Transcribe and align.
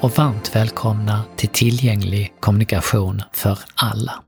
och 0.00 0.18
varmt 0.18 0.56
välkomna 0.56 1.22
till 1.36 1.48
Tillgänglig 1.48 2.32
kommunikation 2.40 3.22
för 3.32 3.58
alla. 3.74 4.22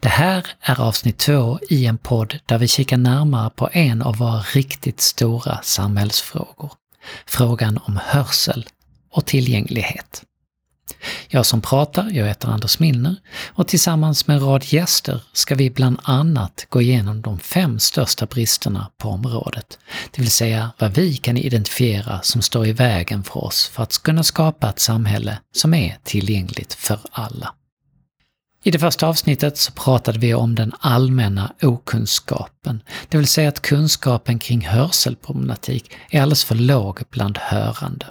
Det 0.00 0.08
här 0.08 0.46
är 0.60 0.80
avsnitt 0.80 1.18
två 1.18 1.58
i 1.70 1.86
en 1.86 1.98
podd 1.98 2.38
där 2.46 2.58
vi 2.58 2.68
kikar 2.68 2.96
närmare 2.96 3.50
på 3.50 3.68
en 3.72 4.02
av 4.02 4.16
våra 4.16 4.40
riktigt 4.40 5.00
stora 5.00 5.58
samhällsfrågor. 5.62 6.72
Frågan 7.26 7.78
om 7.84 8.00
hörsel 8.04 8.66
och 9.10 9.26
tillgänglighet. 9.26 10.22
Jag 11.28 11.46
som 11.46 11.60
pratar, 11.60 12.10
jag 12.12 12.26
heter 12.26 12.48
Anders 12.48 12.78
Milner 12.78 13.16
och 13.48 13.68
tillsammans 13.68 14.26
med 14.26 14.36
en 14.36 14.42
rad 14.42 14.64
gäster 14.64 15.22
ska 15.32 15.54
vi 15.54 15.70
bland 15.70 15.98
annat 16.02 16.66
gå 16.68 16.82
igenom 16.82 17.22
de 17.22 17.38
fem 17.38 17.78
största 17.78 18.26
bristerna 18.26 18.90
på 18.98 19.08
området. 19.08 19.78
Det 20.10 20.22
vill 20.22 20.30
säga 20.30 20.70
vad 20.78 20.94
vi 20.94 21.16
kan 21.16 21.36
identifiera 21.36 22.22
som 22.22 22.42
står 22.42 22.66
i 22.66 22.72
vägen 22.72 23.24
för 23.24 23.44
oss 23.44 23.68
för 23.68 23.82
att 23.82 24.02
kunna 24.02 24.22
skapa 24.22 24.68
ett 24.68 24.80
samhälle 24.80 25.38
som 25.52 25.74
är 25.74 25.98
tillgängligt 26.04 26.74
för 26.74 26.98
alla. 27.10 27.54
I 28.62 28.70
det 28.70 28.78
första 28.78 29.06
avsnittet 29.06 29.58
så 29.58 29.72
pratade 29.72 30.18
vi 30.18 30.34
om 30.34 30.54
den 30.54 30.72
allmänna 30.80 31.52
okunskapen, 31.62 32.82
det 33.08 33.18
vill 33.18 33.26
säga 33.26 33.48
att 33.48 33.62
kunskapen 33.62 34.38
kring 34.38 34.60
hörselproblematik 34.60 35.90
är 36.10 36.22
alldeles 36.22 36.44
för 36.44 36.54
låg 36.54 37.02
bland 37.10 37.38
hörande. 37.38 38.06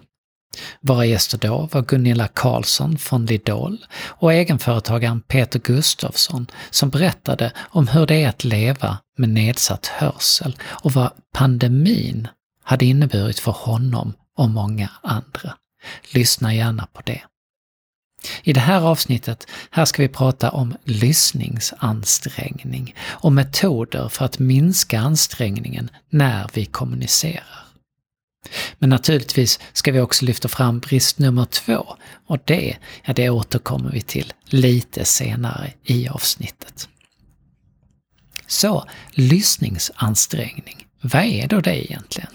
Våra 0.82 1.06
gäster 1.06 1.38
då 1.38 1.70
var 1.72 1.82
Gunilla 1.82 2.28
Karlsson 2.28 2.98
från 2.98 3.26
Lidol 3.26 3.86
och 3.96 4.34
egenföretagaren 4.34 5.22
Peter 5.22 5.60
Gustafsson 5.60 6.48
som 6.70 6.90
berättade 6.90 7.52
om 7.58 7.88
hur 7.88 8.06
det 8.06 8.24
är 8.24 8.30
att 8.30 8.44
leva 8.44 8.98
med 9.18 9.30
nedsatt 9.30 9.86
hörsel 9.86 10.58
och 10.64 10.92
vad 10.92 11.12
pandemin 11.34 12.28
hade 12.64 12.86
inneburit 12.86 13.40
för 13.40 13.52
honom 13.52 14.14
och 14.38 14.50
många 14.50 14.90
andra. 15.02 15.58
Lyssna 16.14 16.54
gärna 16.54 16.88
på 16.94 17.02
det. 17.06 17.22
I 18.44 18.54
det 18.54 18.60
här 18.60 18.82
avsnittet, 18.82 19.48
här 19.72 19.86
ska 19.86 20.02
vi 20.02 20.08
prata 20.08 20.50
om 20.50 20.76
lyssningsansträngning 20.84 22.96
och 23.08 23.32
metoder 23.32 24.10
för 24.10 24.26
att 24.26 24.40
minska 24.40 25.00
ansträngningen 25.00 25.90
när 26.10 26.50
vi 26.54 26.66
kommunicerar. 26.66 27.65
Men 28.80 28.90
naturligtvis 28.90 29.60
ska 29.74 29.92
vi 29.92 30.00
också 30.00 30.26
lyfta 30.26 30.48
fram 30.48 30.80
brist 30.80 31.20
nummer 31.20 31.46
två 31.46 31.86
och 32.28 32.38
det, 32.46 32.78
ja 33.06 33.14
det 33.14 33.30
återkommer 33.30 33.92
vi 33.92 34.02
till 34.02 34.34
lite 34.46 35.06
senare 35.06 35.74
i 35.84 36.08
avsnittet. 36.08 36.90
Så, 38.48 38.86
lyssningsansträngning, 39.12 40.88
vad 41.02 41.24
är 41.24 41.48
då 41.48 41.62
det 41.62 41.92
egentligen? 41.92 42.30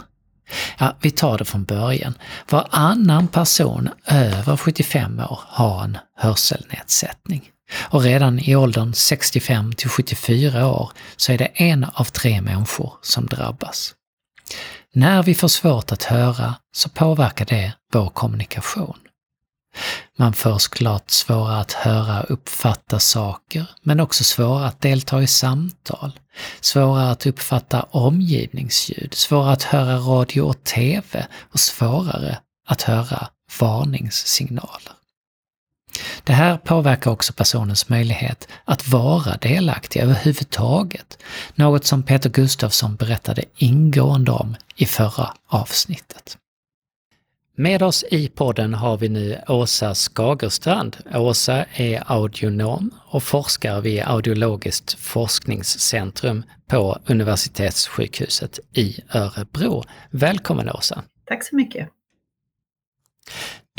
Ja, 0.79 0.97
vi 1.01 1.11
tar 1.11 1.39
det 1.39 1.45
från 1.45 1.65
början. 1.65 2.15
Varannan 2.51 3.29
person 3.29 3.89
över 4.07 4.57
75 4.57 5.19
år 5.19 5.41
har 5.47 5.85
en 5.85 5.99
hörselnedsättning. 6.17 7.51
Och 7.73 8.03
redan 8.03 8.39
i 8.39 8.57
åldern 8.57 8.95
65 8.95 9.73
till 9.73 9.89
74 9.89 10.67
år 10.67 10.91
så 11.17 11.33
är 11.33 11.39
det 11.39 11.45
en 11.55 11.85
av 11.85 12.05
tre 12.05 12.41
människor 12.41 12.93
som 13.03 13.27
drabbas. 13.27 13.95
När 14.95 15.23
vi 15.23 15.35
får 15.35 15.49
svårt 15.49 15.93
att 15.93 16.03
höra 16.03 16.55
så 16.73 16.89
påverkar 16.89 17.45
det 17.45 17.73
vår 17.93 18.09
kommunikation. 18.09 18.99
Man 20.19 20.33
får 20.33 20.59
såklart 20.59 21.11
svårare 21.11 21.61
att 21.61 21.73
höra 21.73 22.23
och 22.23 22.31
uppfatta 22.31 22.99
saker, 22.99 23.67
men 23.83 24.01
också 24.01 24.25
svårare 24.25 24.67
att 24.67 24.81
delta 24.81 25.23
i 25.23 25.27
samtal, 25.27 26.13
svårare 26.61 27.11
att 27.11 27.27
uppfatta 27.27 27.83
omgivningsljud, 27.83 29.15
svårare 29.15 29.53
att 29.53 29.63
höra 29.63 29.97
radio 29.97 30.41
och 30.41 30.65
TV 30.65 31.27
och 31.53 31.61
svårare 31.61 32.39
att 32.67 32.83
höra 32.83 33.29
varningssignaler. 33.61 34.93
Det 36.25 36.33
här 36.33 36.57
påverkar 36.57 37.11
också 37.11 37.33
personens 37.33 37.89
möjlighet 37.89 38.49
att 38.65 38.89
vara 38.89 39.37
delaktig 39.37 40.01
överhuvudtaget, 40.01 41.19
något 41.55 41.85
som 41.85 42.03
Peter 42.03 42.31
Gustafsson 42.31 42.97
berättade 42.97 43.45
ingående 43.57 44.31
om 44.31 44.57
i 44.77 44.87
förra 44.87 45.35
avsnittet. 45.47 46.37
Med 47.57 47.83
oss 47.83 48.05
i 48.11 48.29
podden 48.29 48.75
har 48.75 48.97
vi 48.97 49.09
nu 49.09 49.41
Åsa 49.49 49.95
Skagerstrand. 49.95 50.97
Åsa 51.15 51.65
är 51.65 52.13
audionom 52.13 52.91
och 52.99 53.23
forskar 53.23 53.81
vid 53.81 54.03
Audiologiskt 54.03 54.93
forskningscentrum 54.93 56.43
på 56.67 56.99
Universitetssjukhuset 57.07 58.59
i 58.73 59.01
Örebro. 59.15 59.85
Välkommen 60.11 60.71
Åsa! 60.71 61.03
Tack 61.27 61.45
så 61.45 61.57
mycket! 61.57 61.89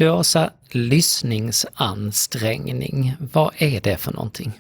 Du 0.02 0.10
Åsa, 0.10 0.52
lyssningsansträngning, 0.72 3.16
vad 3.34 3.54
är 3.58 3.82
det 3.82 3.98
för 3.98 4.14
någonting? 4.14 4.60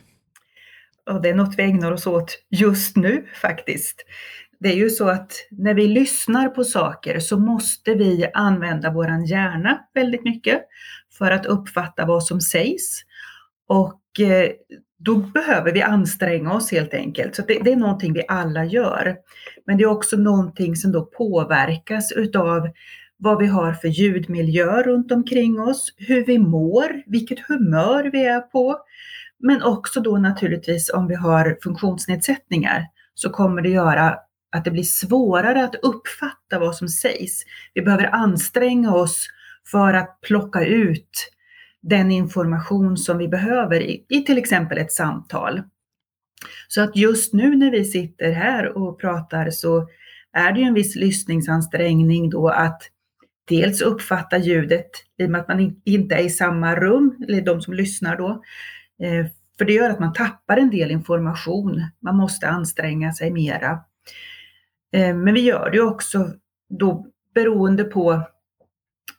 Och 1.09 1.21
det 1.21 1.29
är 1.29 1.35
något 1.35 1.55
vi 1.57 1.63
ägnar 1.63 1.91
oss 1.91 2.07
åt 2.07 2.39
just 2.49 2.95
nu 2.95 3.25
faktiskt. 3.41 4.05
Det 4.59 4.69
är 4.69 4.75
ju 4.75 4.89
så 4.89 5.09
att 5.09 5.31
när 5.51 5.73
vi 5.73 5.87
lyssnar 5.87 6.47
på 6.47 6.63
saker 6.63 7.19
så 7.19 7.39
måste 7.39 7.93
vi 7.93 8.29
använda 8.33 8.91
våran 8.91 9.25
hjärna 9.25 9.79
väldigt 9.93 10.23
mycket 10.23 10.61
för 11.17 11.31
att 11.31 11.45
uppfatta 11.45 12.05
vad 12.05 12.23
som 12.23 12.41
sägs. 12.41 13.01
Och 13.67 14.19
eh, 14.19 14.51
då 14.97 15.15
behöver 15.15 15.71
vi 15.71 15.81
anstränga 15.81 16.53
oss 16.53 16.71
helt 16.71 16.93
enkelt. 16.93 17.35
Så 17.35 17.41
det, 17.47 17.59
det, 17.63 17.71
är 17.71 17.75
någonting 17.75 18.13
vi 18.13 18.23
alla 18.27 18.65
gör. 18.65 19.15
Men 19.65 19.77
det 19.77 19.83
är 19.83 19.87
också 19.87 20.17
någonting 20.17 20.75
som 20.75 20.91
då 20.91 21.05
påverkas 21.05 22.11
utav 22.11 22.69
vad 23.21 23.37
vi 23.37 23.47
har 23.47 23.73
för 23.73 23.87
ljudmiljö 23.87 24.81
runt 24.83 25.11
omkring 25.11 25.59
oss, 25.59 25.93
hur 25.97 26.25
vi 26.25 26.39
mår, 26.39 27.03
vilket 27.05 27.39
humör 27.39 28.09
vi 28.13 28.25
är 28.25 28.39
på. 28.41 28.77
Men 29.39 29.63
också 29.63 29.99
då 29.99 30.17
naturligtvis 30.17 30.89
om 30.89 31.07
vi 31.07 31.15
har 31.15 31.57
funktionsnedsättningar 31.63 32.85
så 33.13 33.29
kommer 33.29 33.61
det 33.61 33.69
göra 33.69 34.17
att 34.51 34.65
det 34.65 34.71
blir 34.71 34.83
svårare 34.83 35.63
att 35.63 35.75
uppfatta 35.75 36.59
vad 36.59 36.75
som 36.75 36.87
sägs. 36.87 37.43
Vi 37.73 37.81
behöver 37.81 38.15
anstränga 38.15 38.93
oss 38.93 39.27
för 39.71 39.93
att 39.93 40.21
plocka 40.21 40.65
ut 40.65 41.29
den 41.81 42.11
information 42.11 42.97
som 42.97 43.17
vi 43.17 43.27
behöver 43.27 43.81
i, 43.81 44.05
i 44.09 44.21
till 44.21 44.37
exempel 44.37 44.77
ett 44.77 44.91
samtal. 44.91 45.61
Så 46.67 46.81
att 46.81 46.95
just 46.95 47.33
nu 47.33 47.55
när 47.55 47.71
vi 47.71 47.85
sitter 47.85 48.31
här 48.31 48.77
och 48.77 48.99
pratar 48.99 49.49
så 49.49 49.87
är 50.33 50.51
det 50.51 50.59
ju 50.59 50.65
en 50.65 50.73
viss 50.73 50.95
lyssningsansträngning 50.95 52.29
då 52.29 52.47
att 52.49 52.81
dels 53.49 53.81
uppfatta 53.81 54.37
ljudet 54.37 54.89
i 55.17 55.25
och 55.25 55.29
med 55.29 55.41
att 55.41 55.47
man 55.47 55.81
inte 55.85 56.15
är 56.15 56.23
i 56.23 56.29
samma 56.29 56.75
rum, 56.75 57.25
eller 57.27 57.41
de 57.41 57.61
som 57.61 57.73
lyssnar 57.73 58.17
då. 58.17 58.29
Eh, 59.03 59.25
för 59.57 59.65
det 59.65 59.73
gör 59.73 59.89
att 59.89 59.99
man 59.99 60.13
tappar 60.13 60.57
en 60.57 60.69
del 60.69 60.91
information. 60.91 61.83
Man 62.01 62.15
måste 62.15 62.47
anstränga 62.47 63.13
sig 63.13 63.31
mera. 63.31 63.79
Eh, 64.93 65.15
men 65.15 65.33
vi 65.33 65.41
gör 65.41 65.69
det 65.71 65.81
också 65.81 66.27
då 66.69 67.07
beroende 67.33 67.83
på 67.83 68.21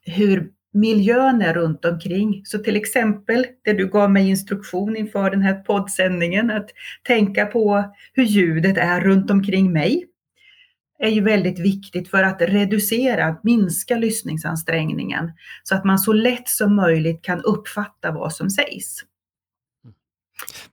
hur 0.05 0.51
miljön 0.73 1.43
är 1.43 1.55
runt 1.55 1.85
omkring. 1.85 2.43
Så 2.45 2.59
till 2.59 2.77
exempel 2.77 3.47
det 3.65 3.73
du 3.73 3.89
gav 3.89 4.11
mig 4.11 4.29
instruktion 4.29 4.97
inför 4.97 5.31
den 5.31 5.43
här 5.43 5.55
poddsändningen, 5.55 6.51
att 6.51 6.71
tänka 7.03 7.47
på 7.47 7.95
hur 8.13 8.25
ljudet 8.25 8.79
är 8.79 9.01
runt 9.01 9.31
omkring 9.31 9.73
mig 9.73 10.05
är 11.03 11.09
ju 11.09 11.21
väldigt 11.21 11.59
viktigt 11.59 12.09
för 12.09 12.23
att 12.23 12.41
reducera, 12.41 13.37
minska 13.43 13.97
lyssningsansträngningen 13.97 15.33
så 15.63 15.75
att 15.75 15.85
man 15.85 15.99
så 15.99 16.13
lätt 16.13 16.49
som 16.49 16.77
möjligt 16.77 17.23
kan 17.23 17.41
uppfatta 17.41 18.11
vad 18.11 18.33
som 18.33 18.51
sägs. 18.51 19.05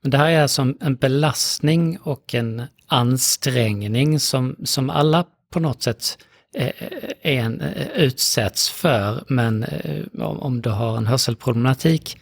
Men 0.02 0.12
det 0.12 0.18
här 0.18 0.32
är 0.32 0.42
alltså 0.42 0.74
en 0.80 0.96
belastning 0.96 1.98
och 1.98 2.36
en 2.36 2.64
ansträngning 2.88 4.20
som, 4.20 4.56
som 4.64 4.90
alla 4.90 5.26
på 5.54 5.60
något 5.60 5.82
sätt 5.82 6.18
är 6.54 6.74
eh, 7.22 7.38
en, 7.38 7.62
eh, 7.62 7.88
utsätts 7.96 8.70
för, 8.70 9.24
men 9.28 9.64
eh, 9.64 10.06
om 10.22 10.62
du 10.62 10.70
har 10.70 10.98
en 10.98 11.08
hörselproblematik 11.08 12.20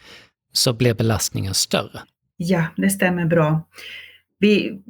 så 0.53 0.73
blir 0.73 0.93
belastningen 0.93 1.53
större. 1.53 2.01
Ja, 2.37 2.65
det 2.77 2.89
stämmer 2.89 3.25
bra. 3.25 3.67
Vi, 4.39 4.81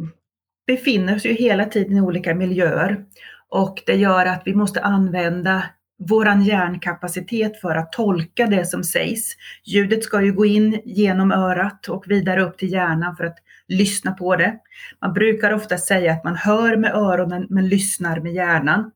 befinner 0.67 1.15
oss 1.15 1.25
ju 1.25 1.33
hela 1.33 1.65
tiden 1.65 1.97
i 1.97 2.01
olika 2.01 2.35
miljöer 2.35 3.05
och 3.49 3.83
det 3.85 3.95
gör 3.95 4.25
att 4.25 4.41
vi 4.45 4.55
måste 4.55 4.81
använda 4.81 5.63
våran 5.99 6.43
hjärnkapacitet 6.43 7.61
för 7.61 7.75
att 7.75 7.91
tolka 7.91 8.47
det 8.47 8.65
som 8.65 8.83
sägs. 8.83 9.35
Ljudet 9.65 10.03
ska 10.03 10.21
ju 10.21 10.33
gå 10.33 10.45
in 10.45 10.81
genom 10.85 11.31
örat 11.31 11.87
och 11.87 12.03
vidare 12.07 12.41
upp 12.43 12.57
till 12.57 12.71
hjärnan 12.71 13.15
för 13.15 13.23
att 13.23 13.37
lyssna 13.67 14.11
på 14.11 14.35
det. 14.35 14.55
Man 15.01 15.13
brukar 15.13 15.51
ofta 15.51 15.77
säga 15.77 16.11
att 16.11 16.23
man 16.23 16.35
hör 16.35 16.77
med 16.77 16.95
öronen 16.95 17.47
men 17.49 17.69
lyssnar 17.69 18.19
med 18.19 18.33
hjärnan. 18.33 18.91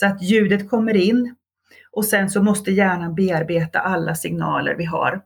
Så 0.00 0.06
att 0.06 0.22
ljudet 0.22 0.70
kommer 0.70 0.96
in 0.96 1.34
och 1.92 2.04
sen 2.04 2.30
så 2.30 2.42
måste 2.42 2.70
hjärnan 2.70 3.14
bearbeta 3.14 3.80
alla 3.80 4.14
signaler 4.14 4.74
vi 4.74 4.84
har. 4.84 5.20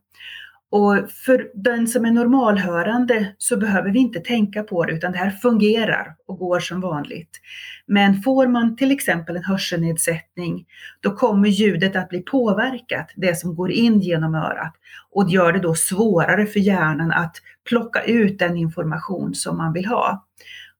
Och 0.70 1.10
för 1.10 1.50
den 1.54 1.88
som 1.88 2.04
är 2.04 2.10
normalhörande 2.10 3.34
så 3.38 3.56
behöver 3.56 3.90
vi 3.90 3.98
inte 3.98 4.20
tänka 4.20 4.62
på 4.62 4.84
det 4.84 4.92
utan 4.92 5.12
det 5.12 5.18
här 5.18 5.30
fungerar 5.30 6.16
och 6.26 6.38
går 6.38 6.60
som 6.60 6.80
vanligt. 6.80 7.40
Men 7.86 8.22
får 8.22 8.46
man 8.46 8.76
till 8.76 8.90
exempel 8.90 9.36
en 9.36 9.44
hörselnedsättning 9.44 10.66
då 11.00 11.10
kommer 11.10 11.48
ljudet 11.48 11.96
att 11.96 12.08
bli 12.08 12.22
påverkat, 12.22 13.12
det 13.16 13.34
som 13.34 13.54
går 13.54 13.70
in 13.70 14.00
genom 14.00 14.34
örat. 14.34 14.72
Och 15.10 15.26
det 15.26 15.32
gör 15.32 15.52
det 15.52 15.58
då 15.58 15.74
svårare 15.74 16.46
för 16.46 16.60
hjärnan 16.60 17.12
att 17.12 17.36
plocka 17.68 18.02
ut 18.02 18.38
den 18.38 18.56
information 18.56 19.34
som 19.34 19.56
man 19.56 19.72
vill 19.72 19.86
ha. 19.86 20.26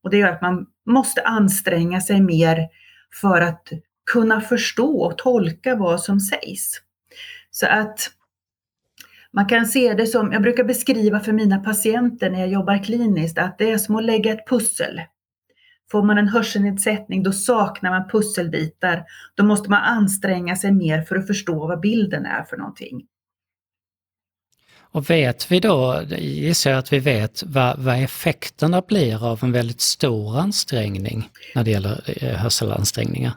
Och 0.03 0.11
det 0.11 0.17
gör 0.17 0.29
att 0.29 0.43
man 0.43 0.67
måste 0.87 1.23
anstränga 1.23 2.01
sig 2.01 2.21
mer 2.21 2.69
för 3.21 3.41
att 3.41 3.69
kunna 4.13 4.41
förstå 4.41 5.01
och 5.01 5.19
tolka 5.19 5.77
vad 5.77 6.01
som 6.01 6.21
sägs. 6.21 6.81
Så 7.51 7.67
att 7.67 8.11
man 9.33 9.47
kan 9.47 9.67
se 9.67 9.95
det 9.95 10.07
som, 10.07 10.33
jag 10.33 10.43
brukar 10.43 10.65
beskriva 10.65 11.21
för 11.21 11.33
mina 11.33 11.59
patienter 11.59 12.31
när 12.31 12.39
jag 12.39 12.49
jobbar 12.49 12.85
kliniskt, 12.85 13.39
att 13.39 13.59
det 13.59 13.71
är 13.71 13.79
som 13.79 13.97
att 13.97 14.05
lägga 14.05 14.33
ett 14.33 14.49
pussel. 14.49 15.01
Får 15.91 16.03
man 16.03 16.19
en 16.19 16.29
hörselnedsättning 16.29 17.23
då 17.23 17.33
saknar 17.33 17.91
man 17.91 18.09
pusselbitar. 18.09 19.05
Då 19.35 19.45
måste 19.45 19.71
man 19.71 19.83
anstränga 19.83 20.57
sig 20.57 20.73
mer 20.73 21.03
för 21.03 21.17
att 21.17 21.27
förstå 21.27 21.67
vad 21.67 21.81
bilden 21.81 22.27
är 22.27 22.43
för 22.43 22.57
någonting. 22.57 23.03
Och 24.91 25.11
vet 25.11 25.51
vi 25.51 25.61
då, 25.61 26.03
gissar 26.19 26.71
jag 26.71 26.79
att 26.79 26.93
vi 26.93 26.99
vet, 26.99 27.43
vad, 27.47 27.79
vad 27.79 28.03
effekterna 28.03 28.83
blir 28.89 29.27
av 29.27 29.41
en 29.43 29.53
väldigt 29.53 29.81
stor 29.81 30.39
ansträngning 30.39 31.29
när 31.55 31.65
det 31.65 31.71
gäller 31.71 32.01
eh, 32.07 32.37
hörselansträngningar? 32.37 33.33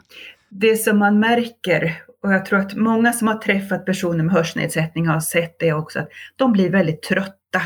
Det 0.48 0.76
som 0.76 0.98
man 0.98 1.20
märker, 1.20 2.02
och 2.22 2.32
jag 2.32 2.44
tror 2.46 2.58
att 2.58 2.74
många 2.74 3.12
som 3.12 3.28
har 3.28 3.34
träffat 3.34 3.86
personer 3.86 4.24
med 4.24 4.34
hörselnedsättning 4.34 5.06
har 5.06 5.20
sett 5.20 5.58
det 5.58 5.72
också, 5.72 5.98
att 5.98 6.08
de 6.36 6.52
blir 6.52 6.70
väldigt 6.70 7.02
trötta. 7.02 7.62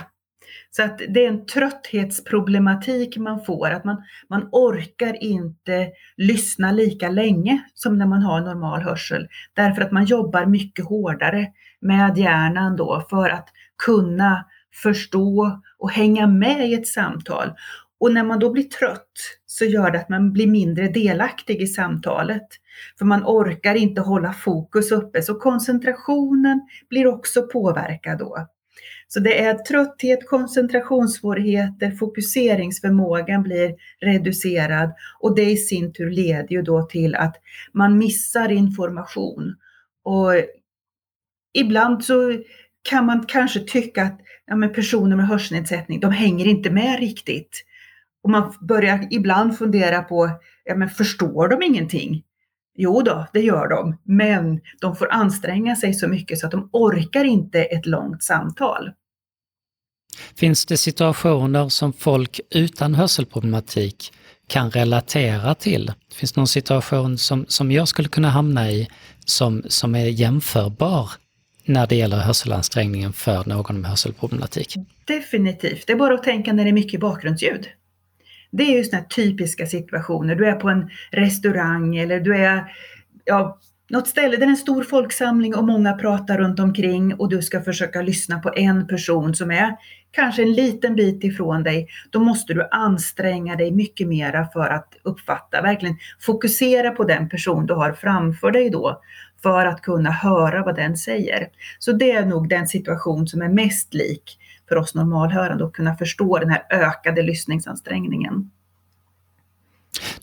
Så 0.70 0.82
att 0.82 0.98
det 0.98 1.24
är 1.24 1.28
en 1.28 1.46
trötthetsproblematik 1.46 3.16
man 3.16 3.44
får, 3.44 3.70
att 3.70 3.84
man, 3.84 4.02
man 4.30 4.48
orkar 4.52 5.22
inte 5.24 5.88
lyssna 6.16 6.72
lika 6.72 7.08
länge 7.08 7.62
som 7.74 7.98
när 7.98 8.06
man 8.06 8.22
har 8.22 8.40
normal 8.40 8.82
hörsel. 8.82 9.28
Därför 9.54 9.82
att 9.82 9.92
man 9.92 10.04
jobbar 10.04 10.46
mycket 10.46 10.84
hårdare 10.84 11.46
med 11.80 12.18
hjärnan 12.18 12.76
då 12.76 13.06
för 13.10 13.28
att 13.28 13.48
kunna 13.86 14.44
förstå 14.82 15.60
och 15.78 15.90
hänga 15.90 16.26
med 16.26 16.68
i 16.68 16.74
ett 16.74 16.86
samtal. 16.86 17.52
Och 18.00 18.12
när 18.12 18.24
man 18.24 18.38
då 18.38 18.52
blir 18.52 18.62
trött 18.62 19.38
så 19.46 19.64
gör 19.64 19.90
det 19.90 20.00
att 20.00 20.08
man 20.08 20.32
blir 20.32 20.46
mindre 20.46 20.88
delaktig 20.88 21.62
i 21.62 21.66
samtalet. 21.66 22.46
För 22.98 23.04
man 23.04 23.22
orkar 23.24 23.74
inte 23.74 24.00
hålla 24.00 24.32
fokus 24.32 24.92
uppe, 24.92 25.22
så 25.22 25.34
koncentrationen 25.34 26.60
blir 26.88 27.06
också 27.06 27.46
påverkad 27.46 28.18
då. 28.18 28.46
Så 29.08 29.20
det 29.20 29.44
är 29.44 29.54
trötthet, 29.54 30.28
koncentrationssvårigheter, 30.28 31.90
fokuseringsförmågan 31.90 33.42
blir 33.42 33.74
reducerad 34.00 34.92
och 35.20 35.34
det 35.34 35.50
i 35.50 35.56
sin 35.56 35.92
tur 35.92 36.10
leder 36.10 36.48
ju 36.48 36.62
då 36.62 36.82
till 36.82 37.14
att 37.14 37.36
man 37.72 37.98
missar 37.98 38.52
information. 38.52 39.56
Och 40.04 40.32
ibland 41.54 42.04
så 42.04 42.38
kan 42.82 43.06
man 43.06 43.26
kanske 43.26 43.60
tycka 43.60 44.02
att 44.02 44.20
ja, 44.46 44.56
men 44.56 44.72
personer 44.72 45.16
med 45.16 45.26
hörselnedsättning, 45.26 46.00
de 46.00 46.12
hänger 46.12 46.46
inte 46.46 46.70
med 46.70 47.00
riktigt. 47.00 47.64
Och 48.26 48.30
man 48.30 48.54
börjar 48.60 49.08
ibland 49.10 49.58
fundera 49.58 50.02
på, 50.02 50.30
ja 50.64 50.74
men 50.74 50.90
förstår 50.90 51.48
de 51.48 51.62
ingenting? 51.62 52.22
Jo 52.76 53.02
då, 53.02 53.26
det 53.32 53.40
gör 53.40 53.68
de, 53.68 53.98
men 54.04 54.60
de 54.80 54.96
får 54.96 55.12
anstränga 55.12 55.76
sig 55.76 55.94
så 55.94 56.08
mycket 56.08 56.38
så 56.38 56.46
att 56.46 56.52
de 56.52 56.68
orkar 56.72 57.24
inte 57.24 57.62
ett 57.62 57.86
långt 57.86 58.22
samtal. 58.22 58.90
Finns 60.36 60.66
det 60.66 60.76
situationer 60.76 61.68
som 61.68 61.92
folk 61.92 62.40
utan 62.50 62.94
hörselproblematik 62.94 64.12
kan 64.46 64.70
relatera 64.70 65.54
till? 65.54 65.92
Finns 66.14 66.32
det 66.32 66.40
någon 66.40 66.48
situation 66.48 67.18
som, 67.18 67.44
som 67.48 67.72
jag 67.72 67.88
skulle 67.88 68.08
kunna 68.08 68.30
hamna 68.30 68.70
i 68.70 68.88
som, 69.24 69.62
som 69.68 69.94
är 69.94 70.06
jämförbar 70.06 71.10
när 71.64 71.86
det 71.86 71.96
gäller 71.96 72.18
hörselansträngningen 72.18 73.12
för 73.12 73.44
någon 73.44 73.80
med 73.80 73.90
hörselproblematik? 73.90 74.74
Definitivt. 75.04 75.86
Det 75.86 75.92
är 75.92 75.96
bara 75.96 76.14
att 76.14 76.22
tänka 76.22 76.52
när 76.52 76.64
det 76.64 76.70
är 76.70 76.72
mycket 76.72 77.00
bakgrundsljud. 77.00 77.68
Det 78.56 78.62
är 78.62 78.76
ju 78.78 78.84
sådana 78.84 79.04
typiska 79.04 79.66
situationer. 79.66 80.34
Du 80.34 80.46
är 80.46 80.54
på 80.54 80.68
en 80.68 80.90
restaurang 81.10 81.96
eller 81.96 82.20
du 82.20 82.36
är 82.36 82.64
ja, 83.24 83.58
något 83.88 84.08
ställe 84.08 84.30
där 84.30 84.38
det 84.38 84.44
är 84.44 84.48
en 84.48 84.56
stor 84.56 84.82
folksamling 84.82 85.54
och 85.54 85.64
många 85.64 85.92
pratar 85.92 86.38
runt 86.38 86.60
omkring 86.60 87.14
och 87.14 87.28
du 87.28 87.42
ska 87.42 87.60
försöka 87.60 88.02
lyssna 88.02 88.38
på 88.38 88.52
en 88.56 88.86
person 88.86 89.34
som 89.34 89.50
är 89.50 89.76
kanske 90.10 90.42
en 90.42 90.52
liten 90.52 90.94
bit 90.94 91.24
ifrån 91.24 91.62
dig. 91.62 91.88
Då 92.10 92.20
måste 92.20 92.54
du 92.54 92.68
anstränga 92.70 93.56
dig 93.56 93.72
mycket 93.72 94.08
mera 94.08 94.46
för 94.46 94.68
att 94.68 94.94
uppfatta, 95.02 95.62
verkligen 95.62 95.96
fokusera 96.20 96.90
på 96.90 97.04
den 97.04 97.28
person 97.28 97.66
du 97.66 97.74
har 97.74 97.92
framför 97.92 98.50
dig 98.50 98.70
då 98.70 99.02
för 99.42 99.66
att 99.66 99.82
kunna 99.82 100.10
höra 100.10 100.64
vad 100.64 100.76
den 100.76 100.96
säger. 100.96 101.48
Så 101.78 101.92
det 101.92 102.12
är 102.12 102.26
nog 102.26 102.48
den 102.48 102.66
situation 102.66 103.28
som 103.28 103.42
är 103.42 103.48
mest 103.48 103.94
lik 103.94 104.38
för 104.68 104.76
oss 104.76 104.94
normalhörande 104.94 105.64
att 105.64 105.72
kunna 105.72 105.96
förstå 105.96 106.38
den 106.38 106.50
här 106.50 106.62
ökade 106.70 107.22
lyssningsansträngningen. 107.22 108.50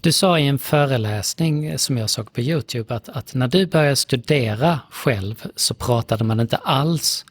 Du 0.01 0.11
sa 0.11 0.39
i 0.39 0.47
en 0.47 0.59
föreläsning 0.59 1.77
som 1.77 1.97
jag 1.97 2.09
såg 2.09 2.33
på 2.33 2.41
Youtube 2.41 2.95
att, 2.95 3.09
att, 3.09 3.33
när 3.33 3.47
du 3.47 3.67
började 3.67 3.95
studera 3.95 4.79
själv 4.91 5.43
så 5.55 5.73
pratade 5.73 6.23
man 6.23 6.39
inte 6.39 6.57
alls 6.57 7.25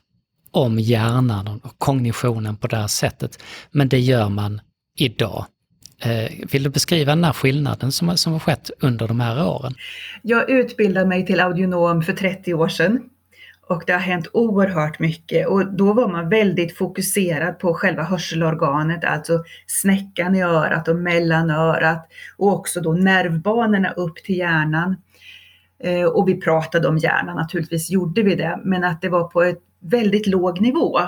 om 0.50 0.78
hjärnan 0.78 1.60
och 1.62 1.78
kognitionen 1.78 2.56
på 2.56 2.66
det 2.66 2.76
här 2.76 2.86
sättet. 2.86 3.42
Men 3.70 3.88
det 3.88 4.00
gör 4.00 4.28
man 4.28 4.60
idag. 4.98 5.46
Eh, 5.98 6.30
vill 6.52 6.62
du 6.62 6.70
beskriva 6.70 7.14
den 7.14 7.24
här 7.24 7.32
skillnaden 7.32 7.92
som, 7.92 8.16
som 8.16 8.32
har 8.32 8.40
skett 8.40 8.70
under 8.80 9.08
de 9.08 9.20
här 9.20 9.46
åren? 9.46 9.74
Jag 10.22 10.50
utbildade 10.50 11.06
mig 11.06 11.26
till 11.26 11.40
audionom 11.40 12.02
för 12.02 12.12
30 12.12 12.54
år 12.54 12.68
sedan 12.68 13.00
och 13.72 13.82
det 13.86 13.92
har 13.92 14.00
hänt 14.00 14.28
oerhört 14.32 14.98
mycket 14.98 15.48
och 15.48 15.72
då 15.72 15.92
var 15.92 16.08
man 16.08 16.28
väldigt 16.28 16.76
fokuserad 16.76 17.58
på 17.58 17.74
själva 17.74 18.02
hörselorganet, 18.02 19.04
alltså 19.04 19.44
snäckan 19.66 20.34
i 20.34 20.42
örat 20.42 20.88
och 20.88 20.96
mellanörat 20.96 22.08
och 22.36 22.52
också 22.52 22.80
då 22.80 22.92
nervbanorna 22.92 23.90
upp 23.90 24.16
till 24.16 24.38
hjärnan. 24.38 24.96
Eh, 25.84 26.04
och 26.04 26.28
vi 26.28 26.40
pratade 26.40 26.88
om 26.88 26.98
hjärnan, 26.98 27.36
naturligtvis 27.36 27.90
gjorde 27.90 28.22
vi 28.22 28.34
det, 28.34 28.60
men 28.64 28.84
att 28.84 29.00
det 29.02 29.08
var 29.08 29.24
på 29.24 29.42
ett 29.42 29.60
väldigt 29.80 30.26
låg 30.26 30.60
nivå. 30.60 30.98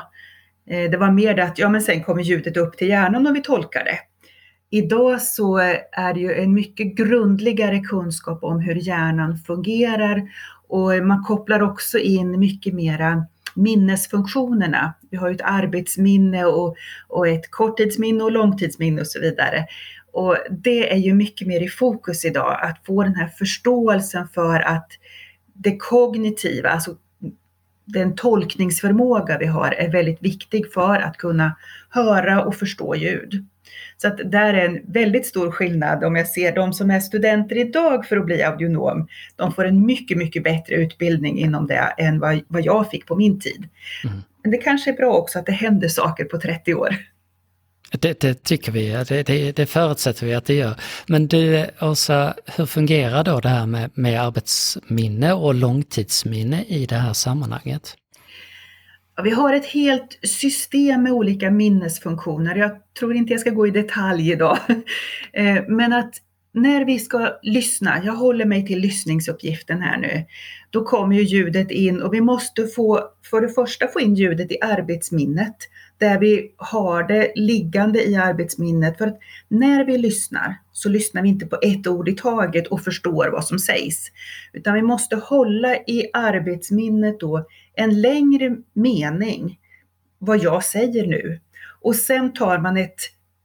Eh, 0.70 0.90
det 0.90 0.96
var 0.96 1.10
mer 1.10 1.34
det 1.34 1.44
att, 1.44 1.58
ja 1.58 1.68
men 1.68 1.82
sen 1.82 2.02
kommer 2.02 2.22
ljudet 2.22 2.56
upp 2.56 2.76
till 2.76 2.88
hjärnan 2.88 3.26
och 3.26 3.36
vi 3.36 3.42
tolkar 3.42 3.84
det. 3.84 3.98
Idag 4.70 5.22
så 5.22 5.56
är 5.92 6.14
det 6.14 6.20
ju 6.20 6.34
en 6.34 6.54
mycket 6.54 6.96
grundligare 6.96 7.80
kunskap 7.80 8.44
om 8.44 8.60
hur 8.60 8.74
hjärnan 8.74 9.36
fungerar 9.36 10.22
och 10.74 11.06
man 11.06 11.24
kopplar 11.24 11.62
också 11.62 11.98
in 11.98 12.38
mycket 12.38 12.74
mera 12.74 13.26
minnesfunktionerna. 13.54 14.94
Vi 15.10 15.16
har 15.16 15.28
ju 15.28 15.34
ett 15.34 15.40
arbetsminne 15.44 16.44
och, 16.44 16.76
och 17.08 17.28
ett 17.28 17.50
korttidsminne 17.50 18.24
och 18.24 18.32
långtidsminne 18.32 19.00
och 19.00 19.06
så 19.06 19.20
vidare. 19.20 19.66
Och 20.12 20.36
det 20.50 20.92
är 20.92 20.96
ju 20.96 21.14
mycket 21.14 21.46
mer 21.46 21.60
i 21.60 21.68
fokus 21.68 22.24
idag, 22.24 22.58
att 22.62 22.86
få 22.86 23.02
den 23.02 23.14
här 23.14 23.26
förståelsen 23.26 24.28
för 24.28 24.60
att 24.60 24.88
det 25.52 25.76
kognitiva, 25.76 26.68
alltså 26.68 26.96
den 27.84 28.14
tolkningsförmåga 28.14 29.38
vi 29.38 29.46
har 29.46 29.72
är 29.72 29.92
väldigt 29.92 30.22
viktig 30.22 30.72
för 30.72 30.96
att 30.96 31.16
kunna 31.16 31.56
höra 31.90 32.44
och 32.44 32.54
förstå 32.54 32.94
ljud. 32.94 33.46
Så 34.04 34.08
att 34.08 34.32
där 34.32 34.54
är 34.54 34.68
en 34.68 34.80
väldigt 34.92 35.26
stor 35.26 35.50
skillnad 35.50 36.04
om 36.04 36.16
jag 36.16 36.28
ser 36.28 36.54
de 36.54 36.72
som 36.72 36.90
är 36.90 37.00
studenter 37.00 37.56
idag 37.56 38.06
för 38.06 38.16
att 38.16 38.26
bli 38.26 38.42
audionom. 38.42 39.08
De 39.36 39.52
får 39.52 39.64
en 39.64 39.86
mycket, 39.86 40.18
mycket 40.18 40.44
bättre 40.44 40.74
utbildning 40.74 41.38
inom 41.38 41.66
det 41.66 41.94
än 41.98 42.20
vad, 42.20 42.40
vad 42.48 42.62
jag 42.62 42.90
fick 42.90 43.06
på 43.06 43.16
min 43.16 43.40
tid. 43.40 43.68
Mm. 44.04 44.16
Men 44.42 44.50
det 44.50 44.58
kanske 44.58 44.90
är 44.90 44.96
bra 44.96 45.14
också 45.14 45.38
att 45.38 45.46
det 45.46 45.52
händer 45.52 45.88
saker 45.88 46.24
på 46.24 46.40
30 46.40 46.74
år. 46.74 46.96
Det, 47.90 48.20
det 48.20 48.44
tycker 48.44 48.72
vi, 48.72 49.04
det, 49.08 49.22
det, 49.22 49.52
det, 49.52 49.66
förutsätter 49.66 50.26
vi 50.26 50.34
att 50.34 50.44
det 50.44 50.54
gör. 50.54 50.74
Men 51.06 51.26
du 51.26 51.66
Åsa, 51.80 52.34
hur 52.56 52.66
fungerar 52.66 53.24
då 53.24 53.40
det 53.40 53.48
här 53.48 53.66
med, 53.66 53.90
med 53.94 54.22
arbetsminne 54.22 55.32
och 55.32 55.54
långtidsminne 55.54 56.64
i 56.64 56.86
det 56.86 56.96
här 56.96 57.12
sammanhanget? 57.12 57.96
Vi 59.22 59.30
har 59.30 59.52
ett 59.54 59.66
helt 59.66 60.18
system 60.22 61.02
med 61.02 61.12
olika 61.12 61.50
minnesfunktioner. 61.50 62.56
Jag 62.56 62.70
tror 62.98 63.14
inte 63.14 63.32
jag 63.32 63.40
ska 63.40 63.50
gå 63.50 63.66
i 63.66 63.70
detalj 63.70 64.32
idag. 64.32 64.58
Eh, 65.36 65.64
men 65.68 65.92
att 65.92 66.14
när 66.52 66.84
vi 66.84 66.98
ska 66.98 67.38
lyssna, 67.42 68.02
jag 68.04 68.12
håller 68.12 68.44
mig 68.44 68.66
till 68.66 68.78
lyssningsuppgiften 68.78 69.82
här 69.82 69.98
nu, 69.98 70.24
då 70.70 70.84
kommer 70.84 71.16
ju 71.16 71.22
ljudet 71.22 71.70
in 71.70 72.02
och 72.02 72.14
vi 72.14 72.20
måste 72.20 72.66
få, 72.66 73.00
för 73.30 73.40
det 73.40 73.48
första 73.48 73.88
få 73.88 74.00
in 74.00 74.14
ljudet 74.14 74.52
i 74.52 74.58
arbetsminnet, 74.60 75.56
där 75.98 76.18
vi 76.18 76.52
har 76.56 77.02
det 77.02 77.32
liggande 77.34 78.08
i 78.08 78.16
arbetsminnet. 78.16 78.98
För 78.98 79.06
att 79.06 79.18
när 79.48 79.84
vi 79.84 79.98
lyssnar 79.98 80.56
så 80.72 80.88
lyssnar 80.88 81.22
vi 81.22 81.28
inte 81.28 81.46
på 81.46 81.58
ett 81.62 81.86
ord 81.86 82.08
i 82.08 82.12
taget 82.12 82.66
och 82.66 82.84
förstår 82.84 83.28
vad 83.32 83.44
som 83.44 83.58
sägs, 83.58 84.06
utan 84.52 84.74
vi 84.74 84.82
måste 84.82 85.16
hålla 85.16 85.76
i 85.76 86.10
arbetsminnet 86.12 87.20
då 87.20 87.46
en 87.76 88.00
längre 88.00 88.56
mening 88.72 89.58
vad 90.18 90.38
jag 90.42 90.64
säger 90.64 91.06
nu? 91.06 91.40
Och 91.80 91.96
sen 91.96 92.32
tar 92.32 92.58
man 92.58 92.76
ett 92.76 93.00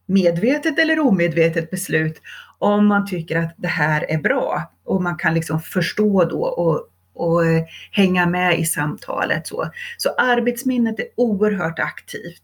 medvetet 0.06 0.80
eller 0.80 1.00
omedvetet 1.00 1.72
beslut 1.72 2.22
om 2.60 2.88
man 2.88 3.08
tycker 3.08 3.38
att 3.38 3.54
det 3.58 3.68
här 3.68 4.06
är 4.12 4.18
bra 4.18 4.72
och 4.86 5.02
man 5.02 5.18
kan 5.18 5.34
liksom 5.34 5.62
förstå 5.62 6.24
då 6.24 6.42
och, 6.42 6.90
och 7.14 7.46
eh, 7.46 7.64
hänga 7.92 8.26
med 8.26 8.60
i 8.60 8.66
samtalet. 8.66 9.48
Så, 9.48 9.70
så 9.98 10.10
arbetsminnet 10.18 11.00
är 11.00 11.06
oerhört 11.16 11.80
aktivt. 11.80 12.42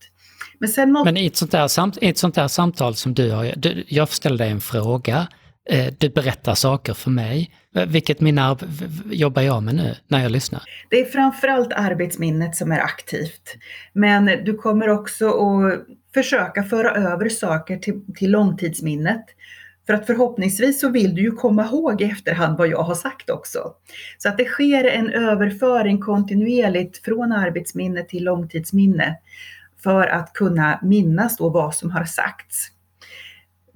Men, 0.60 0.70
sen 0.70 0.92
måste... 0.92 1.12
Men 1.12 1.18
i, 1.22 1.26
ett 1.26 1.36
sånt 1.36 1.52
där 1.52 1.68
samt, 1.68 1.98
ett 2.02 2.18
sånt 2.18 2.36
där 2.36 2.48
samtal 2.48 2.96
som 2.96 3.14
du 3.14 3.32
har, 3.32 3.54
du, 3.56 3.84
jag 3.88 4.10
ställer 4.10 4.38
dig 4.38 4.50
en 4.50 4.62
fråga, 4.62 5.28
Eh, 5.70 5.94
du 5.98 6.10
berättar 6.10 6.56
saker 6.56 6.94
för 6.94 7.12
mig. 7.12 7.52
Vilket 7.88 8.22
minne 8.22 8.58
jobbar 9.06 9.42
jag 9.42 9.64
med 9.64 9.76
nu 9.76 9.96
när 10.08 10.24
jag 10.24 10.32
lyssnar? 10.32 10.62
Det 10.90 11.02
är 11.02 11.06
framförallt 11.06 11.74
arbetsminnet 11.74 12.56
som 12.56 12.72
är 12.72 12.80
aktivt. 12.80 13.56
Men 13.94 14.26
du 14.26 14.54
kommer 14.54 14.90
också 14.90 15.28
att 15.28 15.86
försöka 16.14 16.64
föra 16.64 16.92
över 16.92 17.30
saker 17.30 17.78
till, 17.78 18.02
till 18.16 18.32
långtidsminnet. 18.32 19.26
För 19.86 19.94
att 19.94 20.06
förhoppningsvis 20.06 20.80
så 20.80 20.90
vill 20.90 21.16
du 21.16 21.22
ju 21.22 21.32
komma 21.32 21.66
ihåg 21.66 22.02
i 22.02 22.06
efterhand 22.06 22.58
vad 22.58 22.68
jag 22.68 22.84
har 22.84 22.96
sagt 22.96 23.30
också. 23.30 23.60
Så 24.18 24.30
att 24.30 24.38
det 24.38 24.46
sker 24.46 24.84
en 24.84 25.10
överföring 25.10 26.00
kontinuerligt 26.00 27.06
från 27.06 27.32
arbetsminne 27.32 28.04
till 28.04 28.24
långtidsminne 28.24 29.18
för 29.84 30.08
att 30.08 30.34
kunna 30.34 30.80
minnas 30.84 31.38
då 31.38 31.50
vad 31.50 31.76
som 31.76 31.92
har 31.92 32.06
sagts. 32.06 32.72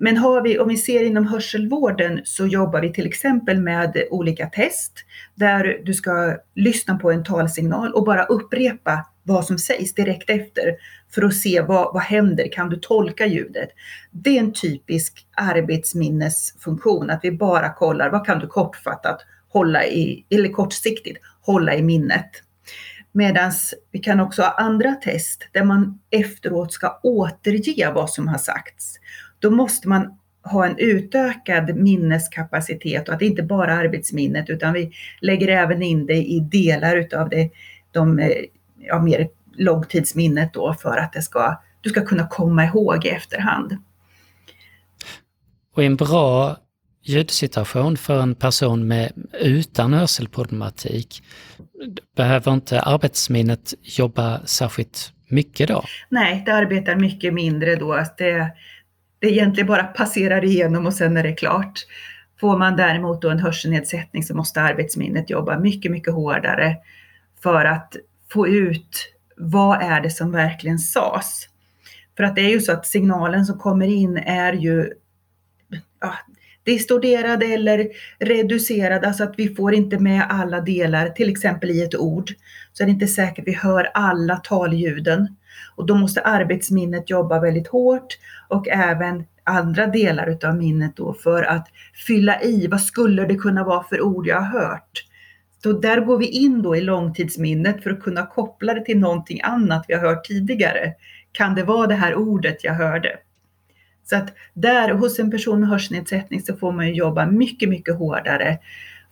Men 0.01 0.17
har 0.17 0.41
vi, 0.41 0.59
om 0.59 0.67
vi 0.67 0.77
ser 0.77 1.03
inom 1.03 1.27
hörselvården 1.27 2.21
så 2.23 2.47
jobbar 2.47 2.81
vi 2.81 2.93
till 2.93 3.07
exempel 3.07 3.61
med 3.61 4.03
olika 4.11 4.45
test 4.45 4.93
där 5.35 5.81
du 5.85 5.93
ska 5.93 6.37
lyssna 6.55 6.97
på 6.97 7.11
en 7.11 7.23
talsignal 7.23 7.93
och 7.93 8.05
bara 8.05 8.25
upprepa 8.25 9.05
vad 9.23 9.45
som 9.45 9.57
sägs 9.57 9.93
direkt 9.93 10.29
efter 10.29 10.75
för 11.11 11.21
att 11.21 11.35
se 11.35 11.61
vad, 11.61 11.93
vad 11.93 12.03
händer, 12.03 12.51
kan 12.51 12.69
du 12.69 12.75
tolka 12.75 13.25
ljudet? 13.25 13.69
Det 14.11 14.37
är 14.37 14.39
en 14.39 14.53
typisk 14.53 15.27
arbetsminnesfunktion, 15.37 17.09
att 17.09 17.19
vi 17.23 17.31
bara 17.31 17.73
kollar 17.73 18.09
vad 18.09 18.25
kan 18.25 18.39
du 18.39 18.47
kortfattat 18.47 19.21
hålla 19.49 19.85
i, 19.85 20.25
eller 20.29 20.49
kortsiktigt 20.49 21.17
hålla 21.41 21.75
i 21.75 21.83
minnet. 21.83 22.29
Medan 23.11 23.51
vi 23.91 23.99
kan 23.99 24.19
också 24.19 24.41
ha 24.41 24.51
andra 24.51 24.91
test 24.93 25.47
där 25.51 25.63
man 25.63 25.99
efteråt 26.09 26.73
ska 26.73 26.99
återge 27.03 27.91
vad 27.91 28.09
som 28.09 28.27
har 28.27 28.37
sagts. 28.37 28.99
Då 29.39 29.51
måste 29.51 29.87
man 29.87 30.17
ha 30.43 30.65
en 30.65 30.77
utökad 30.77 31.75
minneskapacitet 31.75 33.07
och 33.07 33.13
att 33.13 33.19
det 33.19 33.25
inte 33.25 33.43
bara 33.43 33.73
är 33.73 33.85
arbetsminnet 33.85 34.49
utan 34.49 34.73
vi 34.73 34.91
lägger 35.21 35.47
även 35.47 35.81
in 35.81 36.05
det 36.05 36.17
i 36.17 36.39
delar 36.39 36.95
utav 36.95 37.29
det, 37.29 37.49
de 37.91 38.19
eh, 38.19 38.29
ja, 38.77 38.99
mer 39.01 39.27
långtidsminnet 39.57 40.53
då 40.53 40.73
för 40.73 40.97
att 40.97 41.13
det 41.13 41.21
ska, 41.21 41.61
du 41.81 41.89
ska 41.89 42.05
kunna 42.05 42.27
komma 42.27 42.65
ihåg 42.65 43.05
i 43.05 43.09
efterhand. 43.09 43.77
Och 45.75 45.83
en 45.83 45.95
bra 45.95 46.57
ljudsituation 47.03 47.97
för 47.97 48.21
en 48.21 48.35
person 48.35 48.87
med, 48.87 49.11
utan 49.39 49.93
hörselproblematik, 49.93 51.23
behöver 52.15 52.53
inte 52.53 52.81
arbetsminnet 52.81 53.73
jobba 53.81 54.45
särskilt 54.45 55.13
mycket 55.27 55.67
då? 55.67 55.83
Nej, 56.09 56.43
det 56.45 56.53
arbetar 56.53 56.95
mycket 56.95 57.33
mindre 57.33 57.75
då. 57.75 57.93
Att 57.93 58.17
det, 58.17 58.51
det 59.19 59.31
egentligen 59.31 59.67
bara 59.67 59.83
passerar 59.83 60.43
igenom 60.43 60.85
och 60.85 60.93
sen 60.93 61.17
är 61.17 61.23
det 61.23 61.33
klart. 61.33 61.85
Får 62.39 62.57
man 62.57 62.75
däremot 62.75 63.21
då 63.21 63.29
en 63.29 63.39
hörselnedsättning 63.39 64.23
så 64.23 64.35
måste 64.35 64.61
arbetsminnet 64.61 65.29
jobba 65.29 65.59
mycket, 65.59 65.91
mycket 65.91 66.13
hårdare 66.13 66.77
för 67.43 67.65
att 67.65 67.95
få 68.31 68.47
ut 68.47 69.13
vad 69.37 69.81
är 69.81 70.01
det 70.01 70.09
som 70.09 70.31
verkligen 70.31 70.79
sades. 70.79 71.49
För 72.17 72.23
att 72.23 72.35
det 72.35 72.41
är 72.41 72.49
ju 72.49 72.59
så 72.59 72.71
att 72.71 72.85
signalen 72.85 73.45
som 73.45 73.59
kommer 73.59 73.87
in 73.87 74.17
är 74.17 74.53
ju 74.53 74.93
ja, 75.99 76.13
distorderad 76.69 77.43
eller 77.43 77.87
reducerad, 78.19 79.05
alltså 79.05 79.23
att 79.23 79.33
vi 79.37 79.55
får 79.55 79.73
inte 79.73 79.99
med 79.99 80.23
alla 80.29 80.61
delar, 80.61 81.09
till 81.09 81.29
exempel 81.29 81.69
i 81.69 81.83
ett 81.83 81.95
ord. 81.95 82.31
Så 82.73 82.83
är 82.83 82.85
det 82.85 82.91
inte 82.91 83.07
säkert 83.07 83.47
vi 83.47 83.53
hör 83.53 83.91
alla 83.93 84.35
talljuden. 84.35 85.27
Och 85.75 85.85
då 85.85 85.95
måste 85.95 86.21
arbetsminnet 86.21 87.09
jobba 87.09 87.39
väldigt 87.39 87.67
hårt 87.67 88.17
och 88.49 88.67
även 88.67 89.23
andra 89.43 89.87
delar 89.87 90.29
utav 90.29 90.55
minnet 90.55 90.95
då 90.95 91.13
för 91.13 91.43
att 91.43 91.67
fylla 92.07 92.41
i, 92.41 92.67
vad 92.67 92.81
skulle 92.81 93.25
det 93.25 93.35
kunna 93.35 93.63
vara 93.63 93.83
för 93.83 94.01
ord 94.01 94.27
jag 94.27 94.41
har 94.41 94.59
hört? 94.59 95.05
Så 95.63 95.73
där 95.73 96.01
går 96.01 96.17
vi 96.17 96.27
in 96.27 96.61
då 96.61 96.75
i 96.75 96.81
långtidsminnet 96.81 97.83
för 97.83 97.89
att 97.89 98.03
kunna 98.03 98.25
koppla 98.25 98.73
det 98.73 98.85
till 98.85 98.99
någonting 98.99 99.41
annat 99.43 99.85
vi 99.87 99.93
har 99.93 100.01
hört 100.01 100.25
tidigare. 100.25 100.93
Kan 101.31 101.55
det 101.55 101.63
vara 101.63 101.87
det 101.87 101.95
här 101.95 102.15
ordet 102.15 102.63
jag 102.63 102.73
hörde? 102.73 103.09
Så 104.09 104.15
att 104.15 104.33
där 104.53 104.89
hos 104.89 105.19
en 105.19 105.31
person 105.31 105.59
med 105.59 105.69
hörselnedsättning 105.69 106.41
så 106.41 106.55
får 106.55 106.71
man 106.71 106.87
ju 106.87 106.93
jobba 106.93 107.25
mycket, 107.25 107.69
mycket 107.69 107.97
hårdare 107.97 108.57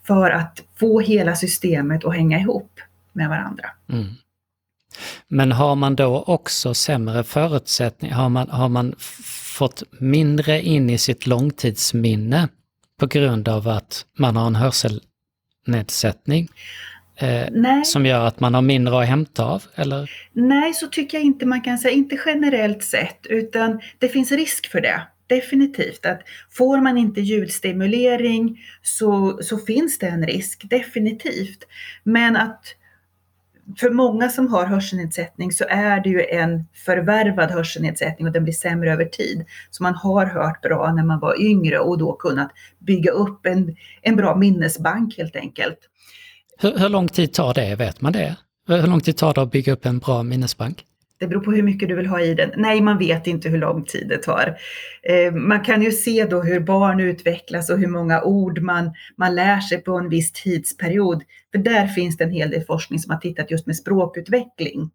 för 0.04 0.32
att 0.32 0.64
få 0.80 1.00
hela 1.00 1.36
systemet 1.36 2.06
att 2.06 2.16
hänga 2.16 2.40
ihop 2.40 2.80
med 3.14 3.30
varandra. 3.30 3.66
Mm. 3.90 4.08
Men 5.28 5.52
har 5.52 5.76
man 5.76 5.96
då 5.96 6.24
också 6.28 6.74
sämre 6.74 7.24
förutsättningar? 7.24 8.16
Har 8.16 8.30
man, 8.30 8.50
har 8.50 8.70
man 8.70 8.96
fått 9.58 9.84
mindre 10.00 10.62
in 10.62 10.90
i 10.90 10.98
sitt 10.98 11.28
långtidsminne 11.28 12.50
på 13.00 13.08
grund 13.08 13.48
av 13.48 13.68
att 13.68 14.06
man 14.18 14.36
har 14.36 14.48
en 14.48 14.56
hörselnedsättning? 14.56 16.48
Eh, 17.20 17.82
som 17.84 18.06
gör 18.06 18.26
att 18.26 18.40
man 18.40 18.54
har 18.54 18.62
mindre 18.62 19.00
att 19.00 19.08
hämta 19.08 19.46
av? 19.46 19.64
Eller? 19.76 20.12
Nej, 20.34 20.74
så 20.74 20.88
tycker 20.88 21.18
jag 21.18 21.26
inte 21.26 21.46
man 21.46 21.62
kan 21.62 21.78
säga. 21.78 21.94
Inte 21.94 22.20
generellt 22.26 22.84
sett, 22.84 23.26
utan 23.30 23.80
det 24.00 24.10
finns 24.10 24.32
risk 24.32 24.72
för 24.72 24.82
det. 24.82 25.02
Definitivt 25.28 26.06
att 26.06 26.22
får 26.50 26.82
man 26.82 26.98
inte 26.98 27.22
ljudstimulering 27.22 28.60
så, 28.82 29.40
så 29.42 29.58
finns 29.58 30.00
det 30.00 30.08
en 30.08 30.26
risk, 30.28 30.70
definitivt. 30.70 31.64
Men 32.04 32.36
att 32.36 32.76
för 33.78 33.90
många 33.90 34.30
som 34.30 34.48
har 34.48 34.66
hörselnedsättning 34.66 35.52
så 35.52 35.66
är 35.70 36.04
det 36.04 36.10
ju 36.10 36.26
en 36.26 36.66
förvärvad 36.86 37.52
hörselnedsättning 37.52 38.28
och 38.28 38.34
den 38.34 38.44
blir 38.44 38.54
sämre 38.54 38.94
över 38.94 39.06
tid. 39.06 39.46
Så 39.72 39.84
man 39.84 39.96
har 39.96 40.26
hört 40.26 40.62
bra 40.62 40.94
när 40.94 41.04
man 41.04 41.20
var 41.20 41.42
yngre 41.42 41.80
och 41.80 41.98
då 41.98 42.14
kunnat 42.14 42.52
bygga 42.80 43.12
upp 43.12 43.46
en, 43.46 43.76
en 44.02 44.16
bra 44.16 44.36
minnesbank 44.36 45.18
helt 45.18 45.36
enkelt. 45.36 45.80
Hur, 46.60 46.78
hur 46.78 46.90
lång 46.90 47.08
tid 47.08 47.34
tar 47.34 47.54
det, 47.54 47.76
vet 47.76 48.02
man 48.02 48.14
det? 48.14 48.36
Hur 48.68 48.88
lång 48.88 49.02
tid 49.02 49.18
tar 49.18 49.34
det 49.34 49.42
att 49.42 49.52
bygga 49.52 49.74
upp 49.74 49.86
en 49.86 50.00
bra 50.00 50.24
minnesbank? 50.24 50.84
Det 51.20 51.28
beror 51.28 51.42
på 51.42 51.52
hur 51.52 51.64
mycket 51.64 51.90
du 51.90 51.96
vill 51.96 52.06
ha 52.08 52.22
i 52.22 52.34
den. 52.34 52.52
Nej, 52.58 52.82
man 52.82 52.98
vet 52.98 53.28
inte 53.28 53.50
hur 53.50 53.58
lång 53.58 53.84
tid 53.84 54.08
det 54.08 54.18
tar. 54.18 54.58
Eh, 55.04 55.34
man 55.34 55.64
kan 55.64 55.82
ju 55.82 55.92
se 55.92 56.26
då 56.26 56.42
hur 56.42 56.60
barn 56.60 57.00
utvecklas 57.00 57.70
och 57.70 57.80
hur 57.80 57.88
många 57.88 58.22
ord 58.22 58.60
man, 58.60 58.94
man 59.18 59.36
lär 59.36 59.60
sig 59.60 59.84
på 59.84 59.98
en 59.98 60.10
viss 60.10 60.32
tidsperiod. 60.32 61.24
För 61.52 61.60
där 61.60 61.88
finns 61.88 62.18
det 62.18 62.24
en 62.24 62.32
hel 62.32 62.50
del 62.50 62.64
forskning 62.64 63.00
som 63.00 63.12
har 63.12 63.20
tittat 63.20 63.52
just 63.52 63.66
med 63.66 63.76
språkutveckling. 63.76 64.90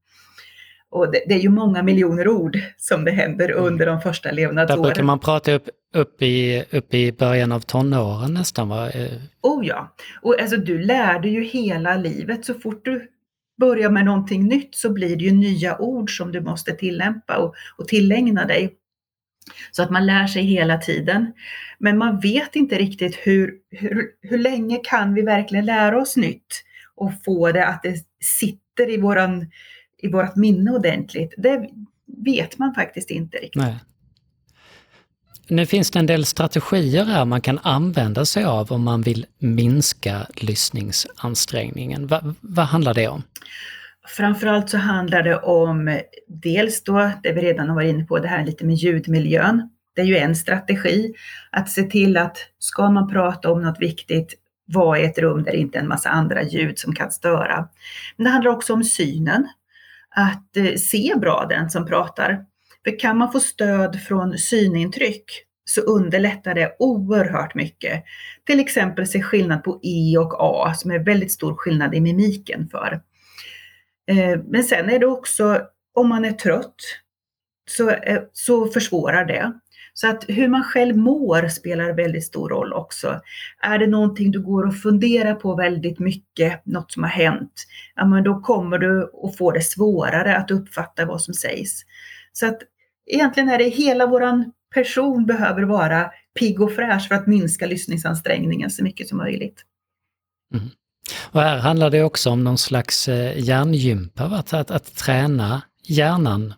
Och 0.92 1.12
det, 1.12 1.24
det 1.28 1.34
är 1.34 1.38
ju 1.38 1.48
många 1.48 1.82
miljoner 1.82 2.28
ord 2.28 2.58
som 2.76 3.04
det 3.04 3.10
händer 3.10 3.48
mm. 3.48 3.64
under 3.64 3.86
de 3.86 4.00
första 4.00 4.30
levnadsåren. 4.30 4.82
Där 4.82 4.88
brukar 4.88 5.02
man 5.02 5.18
prata 5.18 5.52
upp, 5.52 5.68
upp, 5.94 6.22
i, 6.22 6.64
upp 6.70 6.94
i 6.94 7.12
början 7.12 7.52
av 7.52 7.60
tonåren 7.60 8.34
nästan 8.34 8.68
va? 8.68 8.90
Oh 9.42 9.66
ja, 9.66 9.94
och 10.22 10.40
alltså 10.40 10.56
du 10.56 10.78
lär 10.78 11.18
dig 11.18 11.30
ju 11.30 11.44
hela 11.44 11.96
livet. 11.96 12.44
Så 12.44 12.54
fort 12.54 12.84
du 12.84 13.08
börjar 13.60 13.90
med 13.90 14.04
någonting 14.04 14.46
nytt 14.46 14.74
så 14.74 14.90
blir 14.90 15.16
det 15.16 15.24
ju 15.24 15.32
nya 15.32 15.78
ord 15.78 16.16
som 16.16 16.32
du 16.32 16.40
måste 16.40 16.72
tillämpa 16.72 17.36
och, 17.36 17.54
och 17.76 17.88
tillägna 17.88 18.44
dig. 18.44 18.74
Så 19.70 19.82
att 19.82 19.90
man 19.90 20.06
lär 20.06 20.26
sig 20.26 20.42
hela 20.42 20.78
tiden. 20.78 21.32
Men 21.78 21.98
man 21.98 22.20
vet 22.20 22.56
inte 22.56 22.78
riktigt 22.78 23.16
hur, 23.16 23.54
hur, 23.70 24.06
hur 24.22 24.38
länge 24.38 24.80
kan 24.84 25.14
vi 25.14 25.22
verkligen 25.22 25.66
lära 25.66 26.00
oss 26.00 26.16
nytt 26.16 26.62
och 26.94 27.12
få 27.24 27.52
det 27.52 27.66
att 27.66 27.82
det 27.82 27.96
sitter 28.20 28.90
i, 28.90 28.96
våran, 28.96 29.46
i 30.02 30.08
vårat 30.08 30.36
minne 30.36 30.70
ordentligt. 30.70 31.34
Det 31.36 31.68
vet 32.24 32.58
man 32.58 32.74
faktiskt 32.74 33.10
inte 33.10 33.36
riktigt. 33.36 33.62
Nej. 33.62 33.76
Nu 35.48 35.66
finns 35.66 35.90
det 35.90 35.98
en 35.98 36.06
del 36.06 36.24
strategier 36.24 37.04
här 37.04 37.24
man 37.24 37.40
kan 37.40 37.58
använda 37.62 38.24
sig 38.24 38.44
av 38.44 38.72
om 38.72 38.82
man 38.82 39.02
vill 39.02 39.26
minska 39.38 40.26
lyssningsansträngningen. 40.36 42.06
Va, 42.06 42.34
vad 42.40 42.66
handlar 42.66 42.94
det 42.94 43.08
om? 43.08 43.22
Framförallt 44.06 44.70
så 44.70 44.78
handlar 44.78 45.22
det 45.22 45.38
om 45.38 46.00
dels 46.26 46.84
då 46.84 47.10
det 47.22 47.32
vi 47.32 47.40
redan 47.40 47.68
har 47.68 47.74
varit 47.74 47.94
inne 47.94 48.04
på, 48.04 48.18
det 48.18 48.28
här 48.28 48.46
lite 48.46 48.64
med 48.64 48.74
ljudmiljön. 48.74 49.70
Det 49.94 50.00
är 50.00 50.06
ju 50.06 50.16
en 50.16 50.36
strategi 50.36 51.14
att 51.50 51.70
se 51.70 51.82
till 51.82 52.16
att 52.16 52.36
ska 52.58 52.90
man 52.90 53.08
prata 53.08 53.50
om 53.52 53.62
något 53.62 53.80
viktigt, 53.80 54.34
vara 54.66 54.98
i 54.98 55.04
ett 55.04 55.18
rum 55.18 55.42
där 55.42 55.52
det 55.52 55.58
inte 55.58 55.78
är 55.78 55.82
en 55.82 55.88
massa 55.88 56.08
andra 56.08 56.42
ljud 56.42 56.78
som 56.78 56.94
kan 56.94 57.10
störa. 57.10 57.68
Men 58.16 58.24
det 58.24 58.30
handlar 58.30 58.50
också 58.50 58.72
om 58.72 58.84
synen. 58.84 59.48
Att 60.14 60.56
eh, 60.56 60.74
se 60.74 61.14
bra 61.16 61.46
den 61.48 61.70
som 61.70 61.86
pratar. 61.86 62.44
För 62.84 62.98
kan 62.98 63.18
man 63.18 63.32
få 63.32 63.40
stöd 63.40 64.00
från 64.00 64.38
synintryck 64.38 65.24
så 65.64 65.80
underlättar 65.80 66.54
det 66.54 66.76
oerhört 66.78 67.54
mycket. 67.54 68.04
Till 68.46 68.60
exempel 68.60 69.06
se 69.06 69.22
skillnad 69.22 69.64
på 69.64 69.80
E 69.82 70.18
och 70.18 70.34
A 70.38 70.74
som 70.74 70.90
är 70.90 70.98
väldigt 70.98 71.32
stor 71.32 71.54
skillnad 71.54 71.94
i 71.94 72.00
mimiken 72.00 72.68
för. 72.68 73.00
Eh, 74.10 74.40
men 74.46 74.64
sen 74.64 74.90
är 74.90 74.98
det 74.98 75.06
också 75.06 75.60
om 75.94 76.08
man 76.08 76.24
är 76.24 76.32
trött 76.32 76.74
så, 77.70 77.90
eh, 77.90 78.22
så 78.32 78.66
försvårar 78.66 79.24
det. 79.24 79.52
Så 79.94 80.08
att 80.08 80.24
hur 80.28 80.48
man 80.48 80.64
själv 80.64 80.96
mår 80.96 81.48
spelar 81.48 81.92
väldigt 81.92 82.24
stor 82.24 82.48
roll 82.48 82.72
också. 82.72 83.20
Är 83.62 83.78
det 83.78 83.86
någonting 83.86 84.30
du 84.30 84.42
går 84.42 84.66
och 84.66 84.76
funderar 84.76 85.34
på 85.34 85.56
väldigt 85.56 85.98
mycket, 85.98 86.66
något 86.66 86.92
som 86.92 87.02
har 87.02 87.10
hänt, 87.10 87.52
ja 87.94 88.04
men 88.04 88.24
då 88.24 88.40
kommer 88.40 88.78
du 88.78 89.10
att 89.24 89.36
få 89.36 89.50
det 89.50 89.62
svårare 89.62 90.36
att 90.36 90.50
uppfatta 90.50 91.04
vad 91.04 91.22
som 91.22 91.34
sägs. 91.34 91.82
Så 92.32 92.46
att 92.46 92.58
egentligen 93.06 93.48
är 93.48 93.58
det 93.58 93.68
hela 93.68 94.06
våran 94.06 94.52
person 94.74 95.26
behöver 95.26 95.62
vara 95.62 96.10
pigg 96.38 96.60
och 96.60 96.72
fräsch 96.72 97.08
för 97.08 97.14
att 97.14 97.26
minska 97.26 97.66
lyssningsansträngningen 97.66 98.70
så 98.70 98.84
mycket 98.84 99.08
som 99.08 99.18
möjligt. 99.18 99.62
Mm. 100.54 100.68
Och 101.30 101.40
här 101.40 101.58
handlar 101.58 101.90
det 101.90 102.02
också 102.02 102.30
om 102.30 102.44
någon 102.44 102.58
slags 102.58 103.08
eh, 103.08 103.38
hjärngympa, 103.38 104.24
att, 104.24 104.52
att, 104.52 104.70
att 104.70 104.96
träna 104.96 105.62
hjärnan 105.84 106.54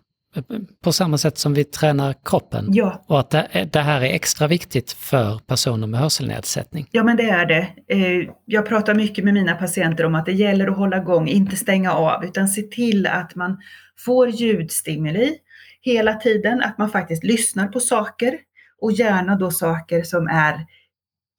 på 0.83 0.91
samma 0.91 1.17
sätt 1.17 1.37
som 1.37 1.53
vi 1.53 1.63
tränar 1.63 2.15
kroppen. 2.25 2.65
Ja. 2.69 3.03
Och 3.07 3.19
att 3.19 3.29
det, 3.29 3.69
det, 3.71 3.79
här 3.79 4.01
är 4.01 4.13
extra 4.13 4.47
viktigt 4.47 4.91
för 4.91 5.39
personer 5.47 5.87
med 5.87 5.99
hörselnedsättning. 5.99 6.87
Ja 6.91 7.03
men 7.03 7.17
det 7.17 7.29
är 7.29 7.45
det. 7.45 7.67
Eh, 7.87 8.29
jag 8.45 8.65
pratar 8.65 8.95
mycket 8.95 9.23
med 9.23 9.33
mina 9.33 9.55
patienter 9.55 10.05
om 10.05 10.15
att 10.15 10.25
det 10.25 10.33
gäller 10.33 10.67
att 10.67 10.77
hålla 10.77 10.97
igång, 10.97 11.27
inte 11.27 11.55
stänga 11.55 11.93
av, 11.93 12.25
utan 12.25 12.47
se 12.47 12.61
till 12.61 13.07
att 13.07 13.35
man 13.35 13.57
får 14.05 14.29
ljudstimuli 14.29 15.37
hela 15.81 16.13
tiden, 16.13 16.61
att 16.61 16.77
man 16.77 16.89
faktiskt 16.89 17.23
lyssnar 17.23 17.67
på 17.67 17.79
saker 17.79 18.37
och 18.81 18.91
gärna 18.91 19.35
då 19.35 19.51
saker 19.51 20.03
som 20.03 20.27
är 20.27 20.65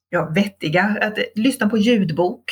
ja, 0.09 0.31
vettiga. 0.35 0.97
Att 1.01 1.19
lyssna 1.35 1.69
på 1.69 1.77
ljudbok, 1.77 2.43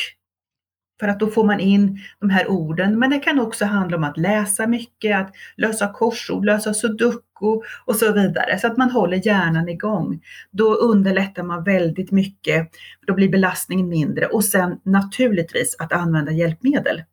för 1.00 1.08
att 1.08 1.20
då 1.20 1.28
får 1.28 1.44
man 1.44 1.60
in 1.60 2.00
de 2.20 2.30
här 2.30 2.48
orden. 2.48 3.00
Men 3.00 3.10
det 3.10 3.20
kan 3.20 3.40
också 3.40 3.66
handla 3.66 3.98
om 3.98 4.04
att 4.04 4.18
läsa 4.18 4.68
mycket, 4.68 5.18
att 5.18 5.34
lösa 5.58 5.94
korsord, 5.94 6.46
lösa 6.46 6.74
sudoku 6.74 7.62
och 7.86 7.96
så 7.96 8.12
vidare. 8.12 8.60
Så 8.60 8.68
att 8.68 8.78
man 8.78 8.92
håller 8.92 9.28
hjärnan 9.28 9.70
igång. 9.70 10.22
Då 10.52 10.76
underlättar 10.76 11.44
man 11.44 11.64
väldigt 11.64 12.12
mycket. 12.12 12.70
Då 13.08 13.14
blir 13.14 13.30
belastningen 13.30 13.90
mindre. 13.90 14.26
Och 14.26 14.44
sen 14.44 14.80
naturligtvis 14.84 15.76
att 15.80 15.94
använda 15.94 16.32
hjälpmedel. 16.32 17.04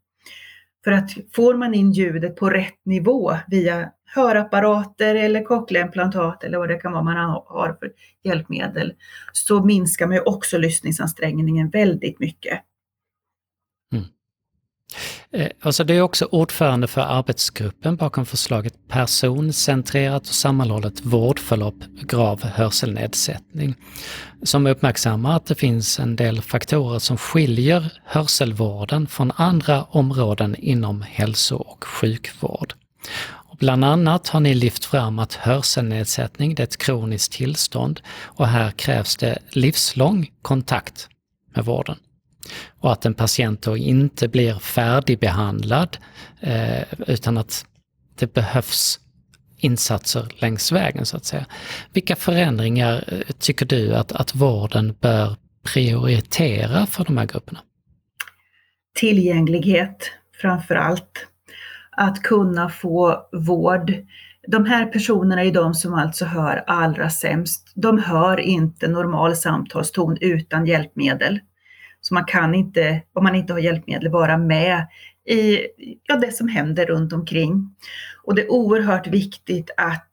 För 0.84 0.92
att 0.92 1.10
får 1.32 1.54
man 1.54 1.74
in 1.74 1.92
ljudet 1.92 2.36
på 2.36 2.50
rätt 2.50 2.84
nivå 2.84 3.36
via 3.46 3.90
hörapparater 4.14 5.14
eller 5.14 5.44
cochleaimplantat 5.44 6.44
eller 6.44 6.58
vad 6.58 6.68
det 6.68 6.76
kan 6.76 6.92
vara 6.92 7.02
man 7.02 7.16
har 7.16 7.76
för 7.80 7.90
hjälpmedel 8.24 8.92
så 9.32 9.64
minskar 9.64 10.06
man 10.06 10.16
ju 10.16 10.22
också 10.22 10.58
lyssningsansträngningen 10.58 11.70
väldigt 11.70 12.20
mycket. 12.20 12.60
Eh, 15.32 15.48
alltså 15.60 15.84
det 15.84 15.94
är 15.94 16.02
också 16.02 16.24
ordförande 16.24 16.86
för 16.86 17.00
arbetsgruppen 17.00 17.96
bakom 17.96 18.26
förslaget 18.26 18.74
Personcentrerat 18.88 20.22
och 20.22 20.34
sammanhållet 20.34 21.00
vårdförlopp 21.00 21.84
grav 22.02 22.42
hörselnedsättning. 22.44 23.74
Som 24.42 24.66
uppmärksammar 24.66 25.36
att 25.36 25.46
det 25.46 25.54
finns 25.54 26.00
en 26.00 26.16
del 26.16 26.42
faktorer 26.42 26.98
som 26.98 27.16
skiljer 27.16 27.92
hörselvården 28.04 29.06
från 29.06 29.32
andra 29.36 29.82
områden 29.82 30.56
inom 30.58 31.02
hälso 31.02 31.56
och 31.56 31.84
sjukvård. 31.84 32.74
Bland 33.58 33.84
annat 33.84 34.28
har 34.28 34.40
ni 34.40 34.54
lyft 34.54 34.84
fram 34.84 35.18
att 35.18 35.34
hörselnedsättning 35.34 36.52
är 36.52 36.60
ett 36.60 36.76
kroniskt 36.76 37.32
tillstånd 37.32 38.00
och 38.24 38.48
här 38.48 38.70
krävs 38.70 39.16
det 39.16 39.38
livslång 39.50 40.30
kontakt 40.42 41.08
med 41.54 41.64
vården 41.64 41.96
och 42.80 42.92
att 42.92 43.06
en 43.06 43.14
patient 43.14 43.62
då 43.62 43.76
inte 43.76 44.28
blir 44.28 44.54
färdigbehandlad 44.54 45.96
eh, 46.40 46.82
utan 47.06 47.38
att 47.38 47.66
det 48.18 48.34
behövs 48.34 49.00
insatser 49.56 50.26
längs 50.38 50.72
vägen 50.72 51.06
så 51.06 51.16
att 51.16 51.24
säga. 51.24 51.46
Vilka 51.92 52.16
förändringar 52.16 53.04
eh, 53.06 53.34
tycker 53.38 53.66
du 53.66 53.94
att, 53.94 54.12
att 54.12 54.34
vården 54.34 54.94
bör 55.00 55.36
prioritera 55.62 56.86
för 56.86 57.04
de 57.04 57.18
här 57.18 57.26
grupperna? 57.26 57.60
Tillgänglighet 58.94 60.10
framför 60.40 60.74
allt. 60.74 61.26
Att 61.96 62.22
kunna 62.22 62.68
få 62.68 63.28
vård. 63.32 63.92
De 64.48 64.66
här 64.66 64.86
personerna 64.86 65.44
är 65.44 65.52
de 65.52 65.74
som 65.74 65.94
alltså 65.94 66.24
hör 66.24 66.64
allra 66.66 67.10
sämst. 67.10 67.72
De 67.74 67.98
hör 67.98 68.40
inte 68.40 68.88
normal 68.88 69.36
samtalston 69.36 70.18
utan 70.20 70.66
hjälpmedel. 70.66 71.40
Så 72.02 72.14
man 72.14 72.24
kan 72.24 72.54
inte, 72.54 73.02
om 73.12 73.24
man 73.24 73.34
inte 73.34 73.52
har 73.52 73.60
hjälpmedel, 73.60 74.08
vara 74.08 74.38
med 74.38 74.86
i 75.28 75.58
ja, 76.06 76.16
det 76.16 76.32
som 76.32 76.48
händer 76.48 76.86
runt 76.86 77.12
omkring. 77.12 77.76
Och 78.22 78.34
det 78.34 78.42
är 78.42 78.52
oerhört 78.52 79.06
viktigt 79.06 79.70
att 79.76 80.10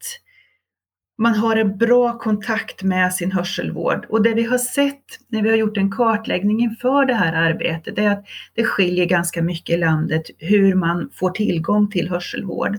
man 1.17 1.35
har 1.35 1.55
en 1.55 1.77
bra 1.77 2.17
kontakt 2.17 2.83
med 2.83 3.13
sin 3.13 3.31
hörselvård. 3.31 4.05
Och 4.09 4.23
det 4.23 4.33
vi 4.33 4.43
har 4.43 4.57
sett 4.57 5.03
när 5.27 5.41
vi 5.41 5.49
har 5.49 5.57
gjort 5.57 5.77
en 5.77 5.91
kartläggning 5.91 6.61
inför 6.61 7.05
det 7.05 7.13
här 7.13 7.33
arbetet 7.33 7.97
är 7.97 8.09
att 8.09 8.25
det 8.53 8.63
skiljer 8.63 9.05
ganska 9.05 9.41
mycket 9.41 9.75
i 9.75 9.77
landet 9.77 10.23
hur 10.37 10.75
man 10.75 11.09
får 11.13 11.29
tillgång 11.29 11.89
till 11.89 12.09
hörselvård. 12.09 12.77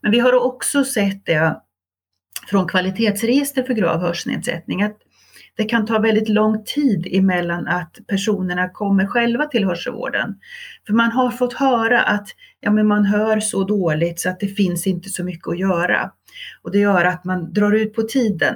Men 0.00 0.10
vi 0.10 0.18
har 0.18 0.44
också 0.44 0.84
sett 0.84 1.26
det 1.26 1.60
från 2.50 2.68
kvalitetsregister 2.68 3.62
för 3.62 3.74
grav 3.74 4.00
hörselnedsättning 4.00 4.82
att 4.82 4.96
det 5.58 5.64
kan 5.64 5.86
ta 5.86 5.98
väldigt 5.98 6.28
lång 6.28 6.64
tid 6.64 7.08
emellan 7.10 7.66
att 7.66 7.98
personerna 8.06 8.68
kommer 8.68 9.06
själva 9.06 9.44
till 9.46 9.64
hörselvården. 9.64 10.34
För 10.86 10.92
man 10.94 11.10
har 11.10 11.30
fått 11.30 11.52
höra 11.52 12.02
att 12.02 12.28
ja, 12.60 12.70
men 12.70 12.86
man 12.86 13.04
hör 13.04 13.40
så 13.40 13.64
dåligt 13.64 14.20
så 14.20 14.28
att 14.28 14.40
det 14.40 14.46
finns 14.46 14.86
inte 14.86 15.08
så 15.08 15.24
mycket 15.24 15.48
att 15.48 15.58
göra. 15.58 16.10
Och 16.62 16.70
det 16.70 16.78
gör 16.78 17.04
att 17.04 17.24
man 17.24 17.52
drar 17.52 17.72
ut 17.72 17.94
på 17.94 18.02
tiden 18.02 18.54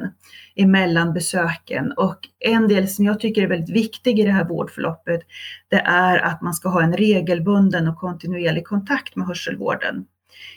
emellan 0.56 1.12
besöken. 1.12 1.92
Och 1.92 2.18
en 2.38 2.68
del 2.68 2.88
som 2.88 3.04
jag 3.04 3.20
tycker 3.20 3.42
är 3.42 3.48
väldigt 3.48 3.76
viktig 3.76 4.20
i 4.20 4.22
det 4.22 4.32
här 4.32 4.48
vårdförloppet, 4.48 5.20
det 5.68 5.80
är 5.84 6.18
att 6.18 6.42
man 6.42 6.54
ska 6.54 6.68
ha 6.68 6.82
en 6.82 6.96
regelbunden 6.96 7.88
och 7.88 7.96
kontinuerlig 7.96 8.64
kontakt 8.66 9.16
med 9.16 9.26
hörselvården. 9.26 10.04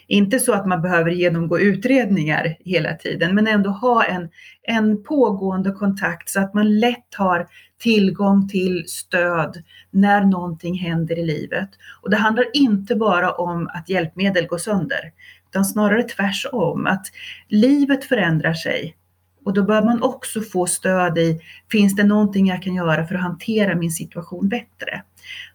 Inte 0.06 0.38
så 0.38 0.52
att 0.52 0.66
man 0.66 0.82
behöver 0.82 1.10
genomgå 1.10 1.58
utredningar 1.58 2.56
hela 2.64 2.94
tiden, 2.94 3.34
men 3.34 3.46
ändå 3.46 3.70
ha 3.70 4.04
en, 4.04 4.28
en 4.62 5.02
pågående 5.02 5.70
kontakt 5.70 6.28
så 6.28 6.40
att 6.40 6.54
man 6.54 6.78
lätt 6.78 7.14
har 7.16 7.46
tillgång 7.78 8.48
till 8.48 8.84
stöd 8.86 9.62
när 9.90 10.24
någonting 10.24 10.78
händer 10.78 11.18
i 11.18 11.26
livet. 11.26 11.68
Och 12.02 12.10
det 12.10 12.16
handlar 12.16 12.44
inte 12.52 12.96
bara 12.96 13.32
om 13.32 13.70
att 13.74 13.88
hjälpmedel 13.88 14.46
går 14.46 14.58
sönder, 14.58 15.12
utan 15.50 15.64
snarare 15.64 16.02
tvärsom, 16.02 16.86
att 16.86 17.06
livet 17.48 18.04
förändrar 18.04 18.54
sig. 18.54 18.96
Och 19.44 19.52
då 19.52 19.62
bör 19.62 19.82
man 19.82 20.02
också 20.02 20.40
få 20.40 20.66
stöd 20.66 21.18
i, 21.18 21.40
finns 21.70 21.96
det 21.96 22.04
någonting 22.04 22.46
jag 22.46 22.62
kan 22.62 22.74
göra 22.74 23.06
för 23.06 23.14
att 23.14 23.20
hantera 23.20 23.74
min 23.74 23.90
situation 23.90 24.48
bättre? 24.48 25.02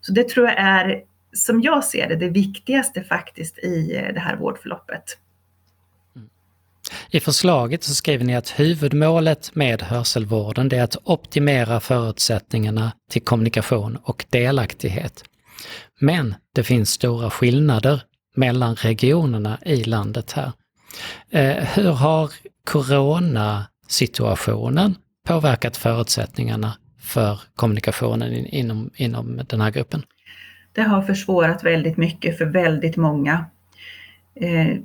Så 0.02 0.14
det 0.14 0.30
tror 0.30 0.48
jag 0.48 0.60
är 0.60 1.02
som 1.34 1.62
jag 1.62 1.84
ser 1.84 2.10
det, 2.10 2.16
det 2.16 2.30
viktigaste 2.30 3.04
faktiskt 3.04 3.58
i 3.58 3.96
eh, 3.96 4.14
det 4.14 4.20
här 4.20 4.36
vårdförloppet. 4.36 5.18
Mm. 6.16 6.30
I 7.10 7.20
förslaget 7.20 7.84
så 7.84 7.96
skriver 7.96 8.26
ni 8.26 8.36
att 8.36 8.60
huvudmålet 8.60 9.56
med 9.56 9.82
hörselvården 9.82 10.74
är 10.74 10.84
att 10.84 10.98
optimera 11.04 11.80
förutsättningarna 11.80 12.92
till 13.10 13.22
kommunikation 13.22 13.98
och 14.04 14.26
delaktighet. 14.30 15.24
Men 16.00 16.36
det 16.56 16.64
finns 16.64 16.90
stora 16.90 17.30
skillnader 17.30 18.02
mellan 18.36 18.76
regionerna 18.76 19.60
i 19.66 19.84
landet 19.84 20.32
här. 20.32 20.52
Eh, 21.30 21.64
hur 21.64 21.92
har 21.92 22.32
coronasituationen 22.66 24.96
påverkat 25.28 25.78
förutsättningarna 25.78 26.78
för 27.00 27.40
kommunikationen 27.56 28.34
inom, 28.34 28.92
inom 28.96 29.42
den 29.48 29.62
här 29.62 29.72
gruppen? 29.72 30.04
Det 30.74 30.82
har 30.82 31.02
försvårat 31.02 31.64
väldigt 31.64 31.98
mycket 31.98 32.38
för 32.38 32.46
väldigt 32.46 32.98
många. 32.98 33.46
Eh, 34.36 34.78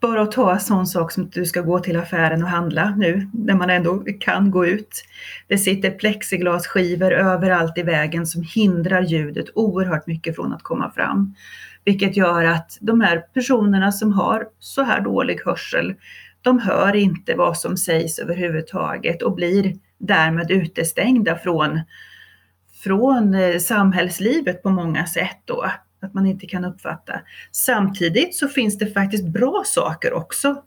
bara 0.00 0.22
att 0.22 0.32
ta 0.32 0.52
en 0.52 0.60
sån 0.60 0.86
sak 0.86 1.12
som 1.12 1.24
att 1.24 1.32
du 1.32 1.46
ska 1.46 1.60
gå 1.60 1.78
till 1.78 1.96
affären 1.96 2.42
och 2.42 2.48
handla 2.48 2.94
nu 2.96 3.28
när 3.32 3.54
man 3.54 3.70
ändå 3.70 4.04
kan 4.20 4.50
gå 4.50 4.66
ut. 4.66 5.04
Det 5.48 5.58
sitter 5.58 5.90
plexiglasskivor 5.90 7.12
överallt 7.12 7.78
i 7.78 7.82
vägen 7.82 8.26
som 8.26 8.42
hindrar 8.54 9.02
ljudet 9.02 9.46
oerhört 9.54 10.06
mycket 10.06 10.36
från 10.36 10.52
att 10.52 10.62
komma 10.62 10.90
fram. 10.90 11.34
Vilket 11.84 12.16
gör 12.16 12.44
att 12.44 12.78
de 12.80 13.00
här 13.00 13.18
personerna 13.18 13.92
som 13.92 14.12
har 14.12 14.46
så 14.58 14.82
här 14.82 15.00
dålig 15.00 15.40
hörsel, 15.44 15.94
de 16.42 16.58
hör 16.58 16.96
inte 16.96 17.34
vad 17.34 17.58
som 17.58 17.76
sägs 17.76 18.18
överhuvudtaget 18.18 19.22
och 19.22 19.34
blir 19.34 19.74
därmed 19.98 20.50
utestängda 20.50 21.36
från 21.36 21.80
från 22.84 23.34
eh, 23.34 23.58
samhällslivet 23.58 24.62
på 24.62 24.70
många 24.70 25.06
sätt 25.06 25.38
då, 25.44 25.64
att 26.02 26.14
man 26.14 26.26
inte 26.26 26.46
kan 26.46 26.64
uppfatta. 26.64 27.20
Samtidigt 27.52 28.34
så 28.34 28.48
finns 28.48 28.78
det 28.78 28.86
faktiskt 28.86 29.24
bra 29.24 29.62
saker 29.66 30.12
också. 30.12 30.62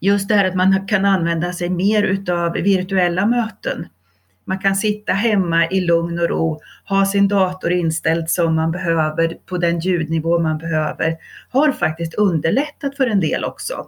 Just 0.00 0.28
det 0.28 0.34
här 0.34 0.44
att 0.44 0.54
man 0.54 0.86
kan 0.86 1.04
använda 1.04 1.52
sig 1.52 1.70
mer 1.70 2.02
utav 2.02 2.52
virtuella 2.52 3.26
möten 3.26 3.86
man 4.44 4.58
kan 4.58 4.76
sitta 4.76 5.12
hemma 5.12 5.68
i 5.68 5.80
lugn 5.80 6.18
och 6.18 6.28
ro, 6.28 6.60
ha 6.84 7.06
sin 7.06 7.28
dator 7.28 7.72
inställd 7.72 8.30
som 8.30 8.54
man 8.54 8.70
behöver 8.70 9.34
på 9.46 9.58
den 9.58 9.80
ljudnivå 9.80 10.38
man 10.38 10.58
behöver, 10.58 11.16
har 11.50 11.72
faktiskt 11.72 12.14
underlättat 12.14 12.96
för 12.96 13.06
en 13.06 13.20
del 13.20 13.44
också. 13.44 13.86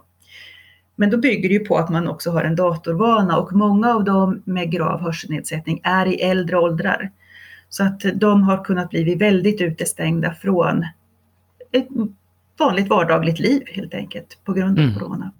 Men 0.95 1.09
då 1.09 1.17
bygger 1.17 1.49
det 1.49 1.55
ju 1.55 1.65
på 1.65 1.77
att 1.77 1.89
man 1.89 2.07
också 2.07 2.31
har 2.31 2.43
en 2.43 2.55
datorvana 2.55 3.37
och 3.37 3.53
många 3.53 3.93
av 3.93 4.03
dem 4.03 4.41
med 4.45 4.71
grav 4.71 5.01
hörselnedsättning 5.01 5.81
är 5.83 6.05
i 6.05 6.15
äldre 6.15 6.57
åldrar. 6.57 7.11
Så 7.69 7.83
att 7.83 8.01
de 8.15 8.43
har 8.43 8.63
kunnat 8.63 8.89
bli 8.89 9.15
väldigt 9.15 9.61
utestängda 9.61 10.33
från 10.33 10.85
ett 11.71 11.87
vanligt 12.57 12.87
vardagligt 12.87 13.39
liv 13.39 13.63
helt 13.67 13.93
enkelt 13.93 14.37
på 14.43 14.53
grund 14.53 14.79
av 14.79 14.85
mm. 14.85 14.99
corona. 14.99 15.31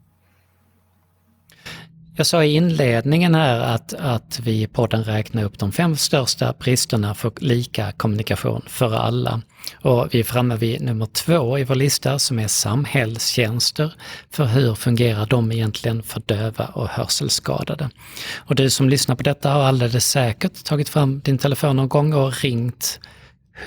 Jag 2.17 2.27
sa 2.27 2.43
i 2.43 2.53
inledningen 2.53 3.35
här 3.35 3.59
att, 3.59 3.93
att 3.93 4.39
vi 4.43 4.61
i 4.61 4.67
podden 4.67 5.03
räknar 5.03 5.43
upp 5.43 5.59
de 5.59 5.71
fem 5.71 5.95
största 5.95 6.53
bristerna 6.59 7.15
för 7.15 7.31
lika 7.37 7.91
kommunikation 7.91 8.61
för 8.67 8.93
alla. 8.95 9.41
Och 9.81 10.07
vi 10.11 10.19
är 10.19 10.23
framme 10.23 10.55
vid 10.55 10.81
nummer 10.81 11.05
två 11.05 11.59
i 11.59 11.63
vår 11.63 11.75
lista 11.75 12.19
som 12.19 12.39
är 12.39 12.47
samhällstjänster. 12.47 13.93
För 14.31 14.45
hur 14.45 14.75
fungerar 14.75 15.25
de 15.25 15.51
egentligen 15.51 16.03
för 16.03 16.21
döva 16.25 16.65
och 16.65 16.87
hörselskadade? 16.87 17.89
Och 18.35 18.55
du 18.55 18.69
som 18.69 18.89
lyssnar 18.89 19.15
på 19.15 19.23
detta 19.23 19.49
har 19.49 19.63
alldeles 19.63 20.07
säkert 20.07 20.63
tagit 20.63 20.89
fram 20.89 21.19
din 21.19 21.37
telefon 21.37 21.75
någon 21.75 21.89
gång 21.89 22.13
och 22.13 22.41
ringt 22.41 22.99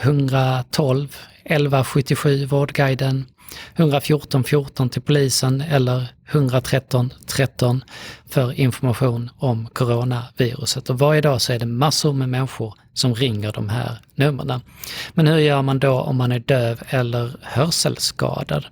112 0.02 1.16
1177 1.44 2.46
Vårdguiden 2.46 3.26
114 3.74 4.44
14 4.44 4.88
till 4.88 5.02
polisen 5.02 5.61
eller 5.61 6.08
113 6.30 7.12
13 7.26 7.84
för 8.30 8.61
information 8.61 9.30
om 9.38 9.68
coronaviruset. 9.72 10.90
Och 10.90 10.98
varje 10.98 11.20
dag 11.20 11.40
så 11.40 11.52
är 11.52 11.58
det 11.58 11.66
massor 11.66 12.12
med 12.12 12.28
människor 12.28 12.74
som 12.94 13.14
ringer 13.14 13.52
de 13.52 13.68
här 13.68 13.98
numren. 14.14 14.61
Men 15.14 15.26
hur 15.26 15.38
gör 15.38 15.62
man 15.62 15.78
då 15.78 16.00
om 16.00 16.16
man 16.16 16.32
är 16.32 16.38
döv 16.38 16.82
eller 16.88 17.37
hörselskadad? 17.42 18.66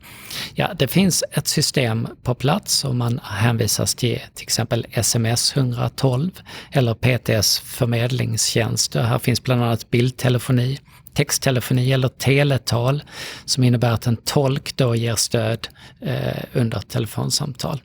Ja, 0.55 0.71
det 0.79 0.89
finns 0.89 1.25
ett 1.33 1.49
system 1.49 2.09
på 2.23 2.35
plats 2.35 2.85
och 2.85 2.95
man 2.95 3.21
hänvisas 3.25 3.95
till 3.95 4.21
till 4.35 4.43
exempel 4.43 4.87
sms 4.91 5.57
112 5.57 6.31
eller 6.71 6.95
PTS 6.95 7.59
förmedlingstjänst. 7.59 8.95
Här 8.95 9.19
finns 9.19 9.43
bland 9.43 9.63
annat 9.63 9.91
bildtelefoni, 9.91 10.79
texttelefoni 11.17 11.93
eller 11.93 12.09
teletal 12.09 13.03
som 13.45 13.65
innebär 13.65 13.91
att 13.91 14.07
en 14.07 14.17
tolk 14.17 14.77
då 14.77 14.97
ger 14.97 15.15
stöd 15.15 15.69
eh, 16.01 16.45
under 16.53 16.81
telefonsamtal. 16.81 17.81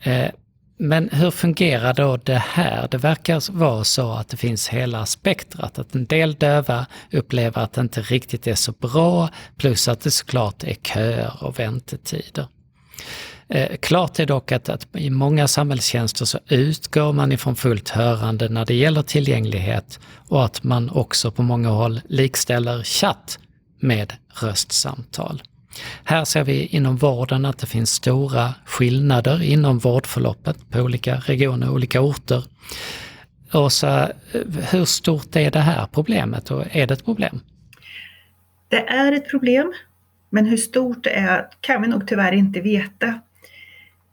Eh, 0.00 0.30
men 0.78 1.08
hur 1.12 1.30
fungerar 1.30 1.94
då 1.94 2.16
det 2.16 2.42
här? 2.46 2.88
Det 2.90 2.98
verkar 2.98 3.52
vara 3.52 3.84
så 3.84 4.12
att 4.12 4.28
det 4.28 4.36
finns 4.36 4.68
hela 4.68 5.06
spektrat, 5.06 5.78
att 5.78 5.94
en 5.94 6.06
del 6.06 6.34
döva 6.34 6.86
upplever 7.12 7.62
att 7.62 7.72
det 7.72 7.80
inte 7.80 8.02
riktigt 8.02 8.46
är 8.46 8.54
så 8.54 8.72
bra, 8.72 9.28
plus 9.56 9.88
att 9.88 10.00
det 10.00 10.10
såklart 10.10 10.64
är 10.64 10.74
köer 10.74 11.44
och 11.44 11.58
väntetider. 11.58 12.46
Eh, 13.54 13.76
klart 13.76 14.18
är 14.18 14.26
dock 14.26 14.52
att, 14.52 14.68
att, 14.68 14.86
i 14.96 15.10
många 15.10 15.48
samhällstjänster 15.48 16.24
så 16.24 16.38
utgår 16.48 17.12
man 17.12 17.32
ifrån 17.32 17.56
fullt 17.56 17.88
hörande 17.88 18.48
när 18.48 18.64
det 18.64 18.74
gäller 18.74 19.02
tillgänglighet 19.02 20.00
och 20.28 20.44
att 20.44 20.62
man 20.62 20.90
också 20.90 21.30
på 21.30 21.42
många 21.42 21.68
håll 21.68 22.00
likställer 22.08 22.82
chatt 22.82 23.38
med 23.80 24.12
röstsamtal. 24.42 25.42
Här 26.04 26.24
ser 26.24 26.44
vi 26.44 26.66
inom 26.66 26.96
vården 26.96 27.44
att 27.44 27.58
det 27.58 27.66
finns 27.66 27.90
stora 27.90 28.54
skillnader 28.64 29.42
inom 29.42 29.78
vårdförloppet 29.78 30.70
på 30.70 30.78
olika 30.80 31.16
regioner 31.16 31.68
och 31.68 31.74
olika 31.74 32.00
orter. 32.00 32.44
Åsa, 33.52 34.10
eh, 34.32 34.40
hur 34.70 34.84
stort 34.84 35.36
är 35.36 35.50
det 35.50 35.60
här 35.60 35.86
problemet 35.92 36.50
och 36.50 36.64
är 36.70 36.86
det 36.86 36.94
ett 36.94 37.04
problem? 37.04 37.40
Det 38.68 38.88
är 38.88 39.12
ett 39.12 39.30
problem, 39.30 39.72
men 40.30 40.46
hur 40.46 40.56
stort 40.56 41.04
det 41.04 41.14
är 41.14 41.48
kan 41.60 41.82
vi 41.82 41.88
nog 41.88 42.08
tyvärr 42.08 42.32
inte 42.32 42.60
veta. 42.60 43.20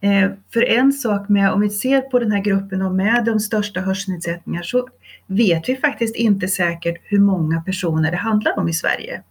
Eh, 0.02 0.32
för 0.54 0.64
en 0.64 0.94
sak 0.94 1.30
med, 1.30 1.52
om 1.52 1.62
vi 1.62 1.70
ser 1.70 2.02
på 2.02 2.20
den 2.20 2.32
här 2.32 2.40
gruppen 2.40 2.82
och 2.82 2.96
med 2.96 3.26
de 3.26 3.40
största 3.40 3.82
hörselnedsättningar 3.82 4.62
så 4.62 4.88
vet 5.28 5.70
vi 5.70 5.76
faktiskt 5.76 6.16
inte 6.16 6.48
säkert 6.48 7.02
hur 7.04 7.20
många 7.20 7.62
personer 7.62 8.12
det 8.12 8.18
handlar 8.18 8.60
om 8.60 8.70
i 8.70 8.74
Sverige. 8.74 9.22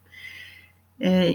Eh, 1.00 1.34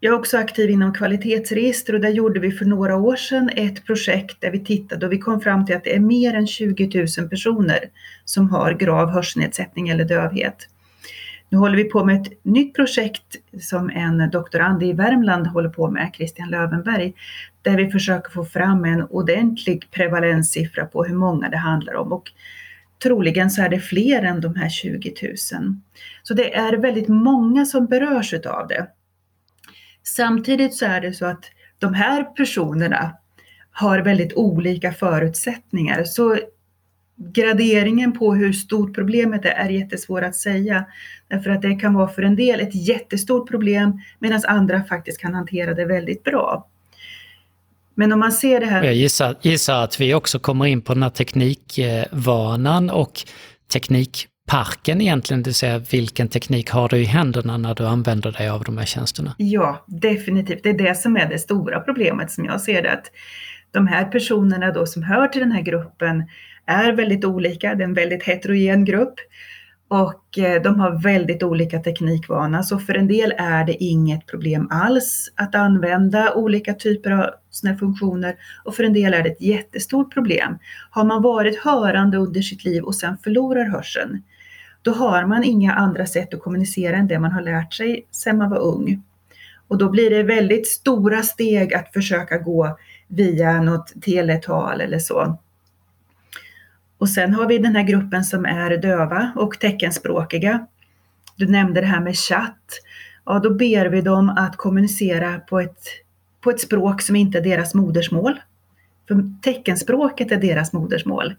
jag 0.00 0.14
är 0.14 0.18
också 0.18 0.38
aktiv 0.38 0.70
inom 0.70 0.94
kvalitetsregister 0.94 1.94
och 1.94 2.00
där 2.00 2.08
gjorde 2.08 2.40
vi 2.40 2.52
för 2.52 2.64
några 2.64 2.96
år 2.96 3.16
sedan 3.16 3.50
ett 3.56 3.86
projekt 3.86 4.40
där 4.40 4.50
vi 4.50 4.64
tittade 4.64 5.06
och 5.06 5.12
vi 5.12 5.18
kom 5.18 5.40
fram 5.40 5.66
till 5.66 5.76
att 5.76 5.84
det 5.84 5.94
är 5.94 6.00
mer 6.00 6.34
än 6.34 6.46
20 6.46 7.06
000 7.18 7.28
personer 7.28 7.78
som 8.24 8.50
har 8.50 8.72
grav 8.72 9.10
hörselnedsättning 9.10 9.88
eller 9.88 10.04
dövhet. 10.04 10.68
Nu 11.48 11.58
håller 11.58 11.76
vi 11.76 11.84
på 11.84 12.04
med 12.04 12.22
ett 12.22 12.44
nytt 12.44 12.74
projekt 12.74 13.36
som 13.60 13.90
en 13.90 14.30
doktorand 14.30 14.82
i 14.82 14.92
Värmland 14.92 15.46
håller 15.46 15.68
på 15.68 15.90
med, 15.90 16.10
Christian 16.14 16.50
Lövenberg, 16.50 17.14
där 17.62 17.76
vi 17.76 17.90
försöker 17.90 18.30
få 18.30 18.44
fram 18.44 18.84
en 18.84 19.02
ordentlig 19.02 19.90
prevalenssiffra 19.90 20.86
på 20.86 21.04
hur 21.04 21.14
många 21.14 21.48
det 21.48 21.56
handlar 21.56 21.94
om. 21.94 22.12
Och 22.12 22.32
troligen 23.02 23.50
så 23.50 23.62
är 23.62 23.68
det 23.68 23.80
fler 23.80 24.22
än 24.22 24.40
de 24.40 24.54
här 24.54 24.68
20 24.68 25.14
000. 25.22 25.34
Så 26.22 26.34
det 26.34 26.54
är 26.54 26.72
väldigt 26.76 27.08
många 27.08 27.64
som 27.66 27.86
berörs 27.86 28.34
av 28.34 28.68
det. 28.68 28.86
Samtidigt 30.02 30.74
så 30.74 30.86
är 30.86 31.00
det 31.00 31.12
så 31.12 31.26
att 31.26 31.44
de 31.78 31.94
här 31.94 32.24
personerna 32.24 33.12
har 33.70 33.98
väldigt 33.98 34.32
olika 34.34 34.92
förutsättningar. 34.92 36.04
Så 36.04 36.38
graderingen 37.16 38.12
på 38.12 38.34
hur 38.34 38.52
stort 38.52 38.94
problemet 38.94 39.44
är, 39.44 39.50
är 39.50 39.68
jättesvår 39.68 40.22
att 40.22 40.36
säga. 40.36 40.86
Därför 41.28 41.50
att 41.50 41.62
det 41.62 41.74
kan 41.74 41.94
vara 41.94 42.08
för 42.08 42.22
en 42.22 42.36
del 42.36 42.60
ett 42.60 42.74
jättestort 42.88 43.48
problem 43.50 44.00
medan 44.18 44.40
andra 44.46 44.84
faktiskt 44.84 45.20
kan 45.20 45.34
hantera 45.34 45.74
det 45.74 45.84
väldigt 45.84 46.24
bra. 46.24 46.68
Men 47.94 48.12
om 48.12 48.20
man 48.20 48.32
ser 48.32 48.60
det 48.60 48.66
här... 48.66 48.84
Jag 48.84 48.94
gissar, 48.94 49.36
gissar 49.42 49.84
att 49.84 50.00
vi 50.00 50.14
också 50.14 50.38
kommer 50.38 50.66
in 50.66 50.82
på 50.82 50.94
den 50.94 51.02
här 51.02 51.10
teknikvanan 51.10 52.90
och 52.90 53.12
teknikparken 53.72 55.00
egentligen, 55.00 55.42
det 55.42 55.48
vill 55.48 55.54
säga 55.54 55.78
vilken 55.78 56.28
teknik 56.28 56.70
har 56.70 56.88
du 56.88 56.96
i 56.96 57.04
händerna 57.04 57.58
när 57.58 57.74
du 57.74 57.86
använder 57.86 58.32
dig 58.32 58.48
av 58.48 58.64
de 58.64 58.78
här 58.78 58.84
tjänsterna? 58.84 59.34
Ja, 59.38 59.84
definitivt. 59.86 60.62
Det 60.62 60.70
är 60.70 60.78
det 60.78 60.94
som 60.94 61.16
är 61.16 61.28
det 61.28 61.38
stora 61.38 61.80
problemet 61.80 62.30
som 62.30 62.44
jag 62.44 62.60
ser 62.60 62.82
det. 62.82 62.92
Att 62.92 63.10
de 63.76 63.86
här 63.86 64.04
personerna 64.04 64.72
då 64.72 64.86
som 64.86 65.02
hör 65.02 65.28
till 65.28 65.40
den 65.40 65.52
här 65.52 65.62
gruppen 65.62 66.24
är 66.66 66.92
väldigt 66.92 67.24
olika, 67.24 67.74
det 67.74 67.82
är 67.82 67.88
en 67.88 67.94
väldigt 67.94 68.22
heterogen 68.22 68.84
grupp 68.84 69.14
och 69.88 70.38
eh, 70.38 70.62
de 70.62 70.80
har 70.80 71.02
väldigt 71.02 71.42
olika 71.42 71.78
teknikvana. 71.78 72.62
Så 72.62 72.78
för 72.78 72.94
en 72.94 73.08
del 73.08 73.34
är 73.38 73.64
det 73.64 73.84
inget 73.84 74.26
problem 74.26 74.68
alls 74.70 75.32
att 75.34 75.54
använda 75.54 76.34
olika 76.34 76.74
typer 76.74 77.10
av 77.10 77.30
sådana 77.50 77.78
funktioner 77.78 78.34
och 78.64 78.74
för 78.74 78.84
en 78.84 78.92
del 78.92 79.14
är 79.14 79.22
det 79.22 79.28
ett 79.28 79.40
jättestort 79.40 80.14
problem. 80.14 80.58
Har 80.90 81.04
man 81.04 81.22
varit 81.22 81.58
hörande 81.58 82.16
under 82.16 82.40
sitt 82.40 82.64
liv 82.64 82.82
och 82.82 82.94
sen 82.94 83.18
förlorar 83.18 83.64
hörseln, 83.64 84.22
då 84.82 84.92
har 84.92 85.26
man 85.26 85.44
inga 85.44 85.72
andra 85.72 86.06
sätt 86.06 86.34
att 86.34 86.42
kommunicera 86.42 86.96
än 86.96 87.08
det 87.08 87.18
man 87.18 87.32
har 87.32 87.42
lärt 87.42 87.74
sig 87.74 88.06
sedan 88.10 88.38
man 88.38 88.50
var 88.50 88.58
ung. 88.58 89.02
Och 89.68 89.78
då 89.78 89.90
blir 89.90 90.10
det 90.10 90.22
väldigt 90.22 90.68
stora 90.68 91.22
steg 91.22 91.74
att 91.74 91.92
försöka 91.92 92.38
gå 92.38 92.78
via 93.08 93.60
något 93.60 93.92
teletal 94.02 94.80
eller 94.80 94.98
så. 94.98 95.38
Och 96.98 97.08
sen 97.08 97.34
har 97.34 97.46
vi 97.46 97.58
den 97.58 97.76
här 97.76 97.82
gruppen 97.82 98.24
som 98.24 98.44
är 98.44 98.76
döva 98.76 99.32
och 99.36 99.60
teckenspråkiga. 99.60 100.66
Du 101.36 101.46
nämnde 101.46 101.80
det 101.80 101.86
här 101.86 102.00
med 102.00 102.16
chatt. 102.16 102.80
Ja, 103.24 103.38
då 103.38 103.54
ber 103.54 103.86
vi 103.86 104.00
dem 104.00 104.28
att 104.28 104.56
kommunicera 104.56 105.38
på 105.38 105.60
ett, 105.60 105.80
på 106.40 106.50
ett 106.50 106.60
språk 106.60 107.02
som 107.02 107.16
inte 107.16 107.38
är 107.38 107.42
deras 107.42 107.74
modersmål. 107.74 108.40
För 109.08 109.40
teckenspråket 109.42 110.32
är 110.32 110.36
deras 110.36 110.72
modersmål. 110.72 111.34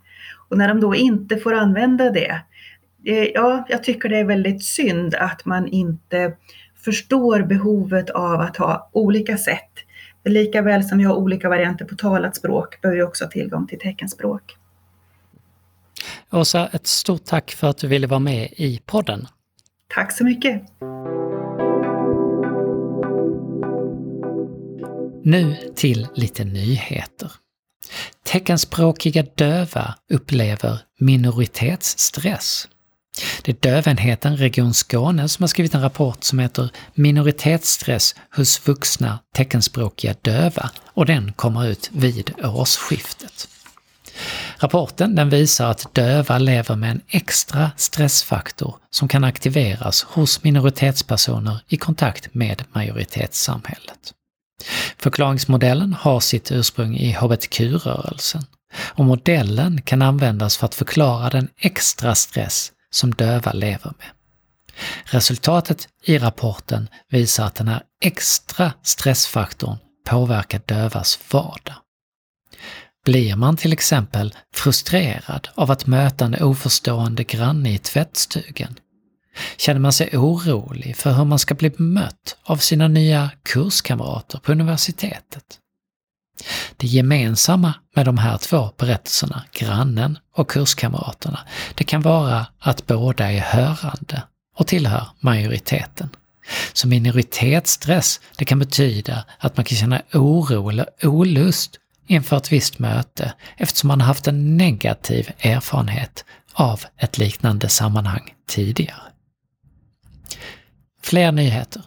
Och 0.50 0.58
när 0.58 0.68
de 0.68 0.80
då 0.80 0.96
inte 0.96 1.38
får 1.38 1.54
använda 1.54 2.10
det, 2.10 2.42
ja, 3.34 3.66
jag 3.70 3.84
tycker 3.84 4.10
det 4.10 4.18
är 4.18 4.26
väldigt 4.26 4.64
synd 4.64 5.16
att 5.16 5.46
man 5.46 5.68
inte 5.68 6.34
förstår 6.76 7.42
behovet 7.44 8.10
av 8.10 8.42
att 8.42 8.58
ha 8.58 8.90
olika 8.92 9.38
sätt. 9.38 9.72
Lika 10.28 10.62
väl 10.62 10.84
som 10.84 10.98
vi 10.98 11.04
har 11.04 11.16
olika 11.16 11.50
varianter 11.50 11.86
på 11.86 11.96
talat 11.96 12.36
språk 12.36 12.82
behöver 12.82 12.98
vi 12.98 13.04
också 13.04 13.24
ha 13.24 13.32
tillgång 13.32 13.68
till 13.68 13.80
teckenspråk. 13.80 14.56
Åsa, 16.32 16.68
ett 16.68 16.88
stort 16.88 17.26
tack 17.26 17.52
för 17.52 17.68
att 17.68 17.78
du 17.78 17.88
ville 17.88 18.08
vara 18.08 18.20
med 18.20 18.50
i 18.52 18.82
podden. 18.86 19.28
Tack 19.96 20.12
så 20.12 20.24
mycket. 20.24 20.62
Nu 25.24 25.56
till 25.76 26.08
lite 26.16 26.44
nyheter. 26.44 27.32
Teckenspråkiga 28.24 29.26
döva 29.36 29.96
upplever 30.14 30.80
minoritetsstress. 31.00 32.68
Det 33.42 33.52
är 33.52 33.72
dövenheten 33.72 34.38
Region 34.38 34.74
Skåne 34.74 35.30
som 35.30 35.44
har 35.44 35.48
skrivit 35.48 35.74
en 35.74 35.82
rapport 35.82 36.24
som 36.24 36.40
heter 36.40 36.70
Minoritetsstress 36.94 38.16
hos 38.36 38.68
vuxna 38.68 39.20
teckenspråkiga 39.36 40.16
döva 40.22 40.70
och 40.94 41.06
den 41.06 41.34
kommer 41.34 41.68
ut 41.68 41.90
vid 41.94 42.34
årsskiftet. 42.44 43.48
Rapporten 44.58 45.16
den 45.16 45.30
visar 45.30 45.72
att 45.72 45.94
döva 45.94 46.38
lever 46.38 46.76
med 46.76 46.92
en 46.92 47.02
extra 47.08 47.72
stressfaktor 47.78 48.76
som 48.90 49.08
kan 49.08 49.24
aktiveras 49.24 50.04
hos 50.04 50.44
minoritetspersoner 50.44 51.60
i 51.68 51.78
kontakt 51.78 52.34
med 52.34 52.64
majoritetssamhället. 52.72 54.14
Förklaringsmodellen 54.98 55.94
har 55.94 56.20
sitt 56.20 56.52
ursprung 56.52 56.96
i 56.98 57.12
hbtq-rörelsen 57.12 58.42
och 58.78 59.06
modellen 59.06 59.82
kan 59.82 60.02
användas 60.02 60.58
för 60.58 60.66
att 60.66 60.76
förklara 60.76 61.30
den 61.30 61.50
extra 61.58 62.16
stress 62.16 62.72
som 62.98 63.14
döva 63.14 63.54
lever 63.54 63.94
med. 63.98 64.08
Resultatet 65.04 65.88
i 66.04 66.18
rapporten 66.18 66.90
visar 67.10 67.46
att 67.46 67.56
den 67.56 67.68
här 67.68 67.82
extra 68.02 68.74
stressfaktorn 68.84 69.78
påverkar 70.10 70.62
dövas 70.66 71.20
vardag. 71.32 71.76
Blir 73.06 73.36
man 73.36 73.58
till 73.58 73.74
exempel 73.74 74.36
frustrerad 74.54 75.50
av 75.56 75.72
att 75.72 75.86
möta 75.86 76.26
en 76.26 76.44
oförstående 76.44 77.24
granne 77.24 77.74
i 77.74 77.78
tvättstugan? 77.78 78.80
Känner 79.58 79.80
man 79.80 79.94
sig 79.94 80.18
orolig 80.18 80.96
för 80.96 81.12
hur 81.12 81.26
man 81.26 81.40
ska 81.40 81.56
bli 81.56 81.70
bemött 81.70 82.38
av 82.44 82.58
sina 82.58 82.88
nya 82.88 83.32
kurskamrater 83.44 84.40
på 84.40 84.52
universitetet? 84.52 85.60
Det 86.78 86.88
gemensamma 86.88 87.74
med 87.96 88.06
de 88.06 88.18
här 88.18 88.38
två 88.38 88.70
berättelserna, 88.78 89.44
grannen 89.52 90.18
och 90.36 90.50
kurskamraterna, 90.50 91.40
det 91.76 91.84
kan 91.84 92.02
vara 92.02 92.46
att 92.60 92.88
båda 92.88 93.32
är 93.32 93.40
hörande 93.40 94.24
och 94.58 94.68
tillhör 94.68 95.08
majoriteten. 95.20 96.10
Så 96.74 96.88
minoritetsstress, 96.88 98.20
det 98.38 98.46
kan 98.46 98.60
betyda 98.60 99.26
att 99.40 99.58
man 99.58 99.66
kan 99.66 99.78
känna 99.78 100.02
oro 100.14 100.70
eller 100.70 100.86
olust 101.04 101.80
inför 102.08 102.38
ett 102.38 102.52
visst 102.52 102.80
möte 102.80 103.34
eftersom 103.58 103.88
man 103.88 104.02
har 104.02 104.08
haft 104.08 104.28
en 104.28 104.58
negativ 104.58 105.32
erfarenhet 105.40 106.26
av 106.54 106.82
ett 106.98 107.18
liknande 107.18 107.70
sammanhang 107.70 108.34
tidigare. 108.48 109.02
Fler 111.04 111.32
nyheter. 111.32 111.82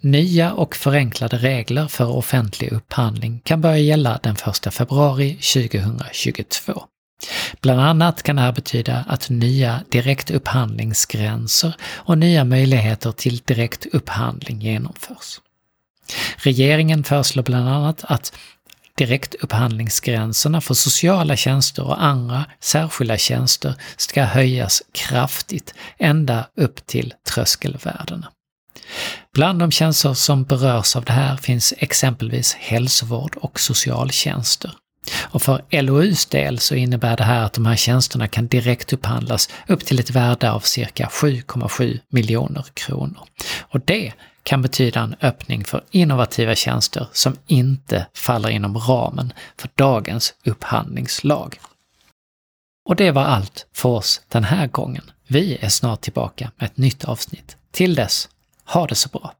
Nya 0.00 0.52
och 0.52 0.76
förenklade 0.76 1.36
regler 1.36 1.88
för 1.88 2.08
offentlig 2.08 2.72
upphandling 2.72 3.40
kan 3.44 3.60
börja 3.60 3.78
gälla 3.78 4.20
den 4.22 4.36
1 4.66 4.74
februari 4.74 5.34
2022. 5.34 6.82
Bland 7.60 7.80
annat 7.80 8.22
kan 8.22 8.36
det 8.36 8.42
här 8.42 8.52
betyda 8.52 9.04
att 9.08 9.30
nya 9.30 9.80
direktupphandlingsgränser 9.88 11.74
och 11.82 12.18
nya 12.18 12.44
möjligheter 12.44 13.12
till 13.12 13.36
direktupphandling 13.36 14.60
genomförs. 14.60 15.40
Regeringen 16.36 17.04
föreslår 17.04 17.42
bland 17.42 17.68
annat 17.68 18.04
att 18.04 18.32
direktupphandlingsgränserna 18.94 20.60
för 20.60 20.74
sociala 20.74 21.36
tjänster 21.36 21.84
och 21.84 22.04
andra 22.04 22.44
särskilda 22.60 23.16
tjänster 23.16 23.74
ska 23.96 24.24
höjas 24.24 24.82
kraftigt, 24.92 25.74
ända 25.98 26.46
upp 26.54 26.86
till 26.86 27.14
tröskelvärdena. 27.34 28.30
Bland 29.34 29.58
de 29.58 29.70
tjänster 29.70 30.14
som 30.14 30.44
berörs 30.44 30.96
av 30.96 31.04
det 31.04 31.12
här 31.12 31.36
finns 31.36 31.74
exempelvis 31.78 32.54
hälsovård 32.54 33.36
och 33.36 33.60
socialtjänster. 33.60 34.70
Och 35.18 35.42
för 35.42 35.62
LOUs 35.70 36.26
del 36.26 36.58
så 36.58 36.74
innebär 36.74 37.16
det 37.16 37.24
här 37.24 37.44
att 37.44 37.52
de 37.52 37.66
här 37.66 37.76
tjänsterna 37.76 38.28
kan 38.28 38.46
direktupphandlas 38.46 39.48
upp 39.68 39.84
till 39.84 40.00
ett 40.00 40.10
värde 40.10 40.50
av 40.50 40.60
cirka 40.60 41.08
7,7 41.12 41.98
miljoner 42.08 42.64
kronor. 42.74 43.26
Och 43.60 43.80
det 43.84 44.12
kan 44.42 44.62
betyda 44.62 45.00
en 45.00 45.16
öppning 45.22 45.64
för 45.64 45.84
innovativa 45.90 46.54
tjänster 46.54 47.08
som 47.12 47.36
inte 47.46 48.06
faller 48.14 48.48
inom 48.48 48.78
ramen 48.78 49.32
för 49.56 49.70
dagens 49.74 50.34
upphandlingslag. 50.44 51.58
Och 52.84 52.96
det 52.96 53.10
var 53.10 53.24
allt 53.24 53.66
för 53.74 53.88
oss 53.88 54.20
den 54.28 54.44
här 54.44 54.66
gången. 54.66 55.10
Vi 55.26 55.58
är 55.60 55.68
snart 55.68 56.00
tillbaka 56.00 56.50
med 56.56 56.66
ett 56.66 56.76
nytt 56.76 57.04
avsnitt. 57.04 57.56
Till 57.70 57.94
dess, 57.94 58.28
ha 58.72 58.86
det 58.86 58.94
så 58.94 59.08
bra! 59.08 59.34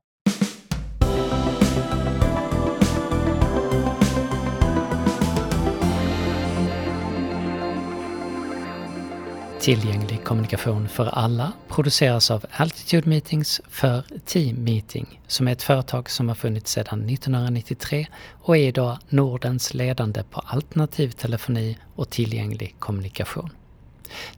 Tillgänglig 9.60 10.24
kommunikation 10.24 10.88
för 10.88 11.06
alla 11.06 11.52
produceras 11.68 12.30
av 12.30 12.46
Altitude 12.50 13.08
Meetings 13.08 13.60
för 13.68 14.04
Team 14.24 14.64
Meeting 14.64 15.20
som 15.26 15.48
är 15.48 15.52
ett 15.52 15.62
företag 15.62 16.10
som 16.10 16.28
har 16.28 16.34
funnits 16.34 16.72
sedan 16.72 17.08
1993 17.08 18.06
och 18.32 18.56
är 18.56 18.68
idag 18.68 18.98
Nordens 19.08 19.74
ledande 19.74 20.22
på 20.22 20.40
alternativ 20.40 21.10
telefoni 21.10 21.78
och 21.94 22.10
tillgänglig 22.10 22.76
kommunikation. 22.78 23.50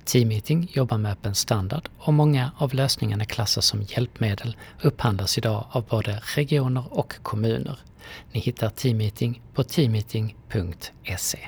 Team 0.04 0.28
Meeting 0.28 0.68
jobbar 0.72 0.98
med 0.98 1.12
öppen 1.12 1.34
standard 1.34 1.88
och 1.98 2.14
många 2.14 2.50
av 2.58 2.74
lösningarna 2.74 3.24
klassas 3.24 3.66
som 3.66 3.82
hjälpmedel 3.82 4.56
upphandlas 4.82 5.38
idag 5.38 5.66
av 5.70 5.84
både 5.86 6.22
regioner 6.36 6.84
och 6.90 7.14
kommuner. 7.22 7.78
Ni 8.32 8.40
hittar 8.40 8.68
Team 8.68 8.96
Meeting 8.96 9.42
på 9.54 9.64
teammeeting.se. 9.64 11.38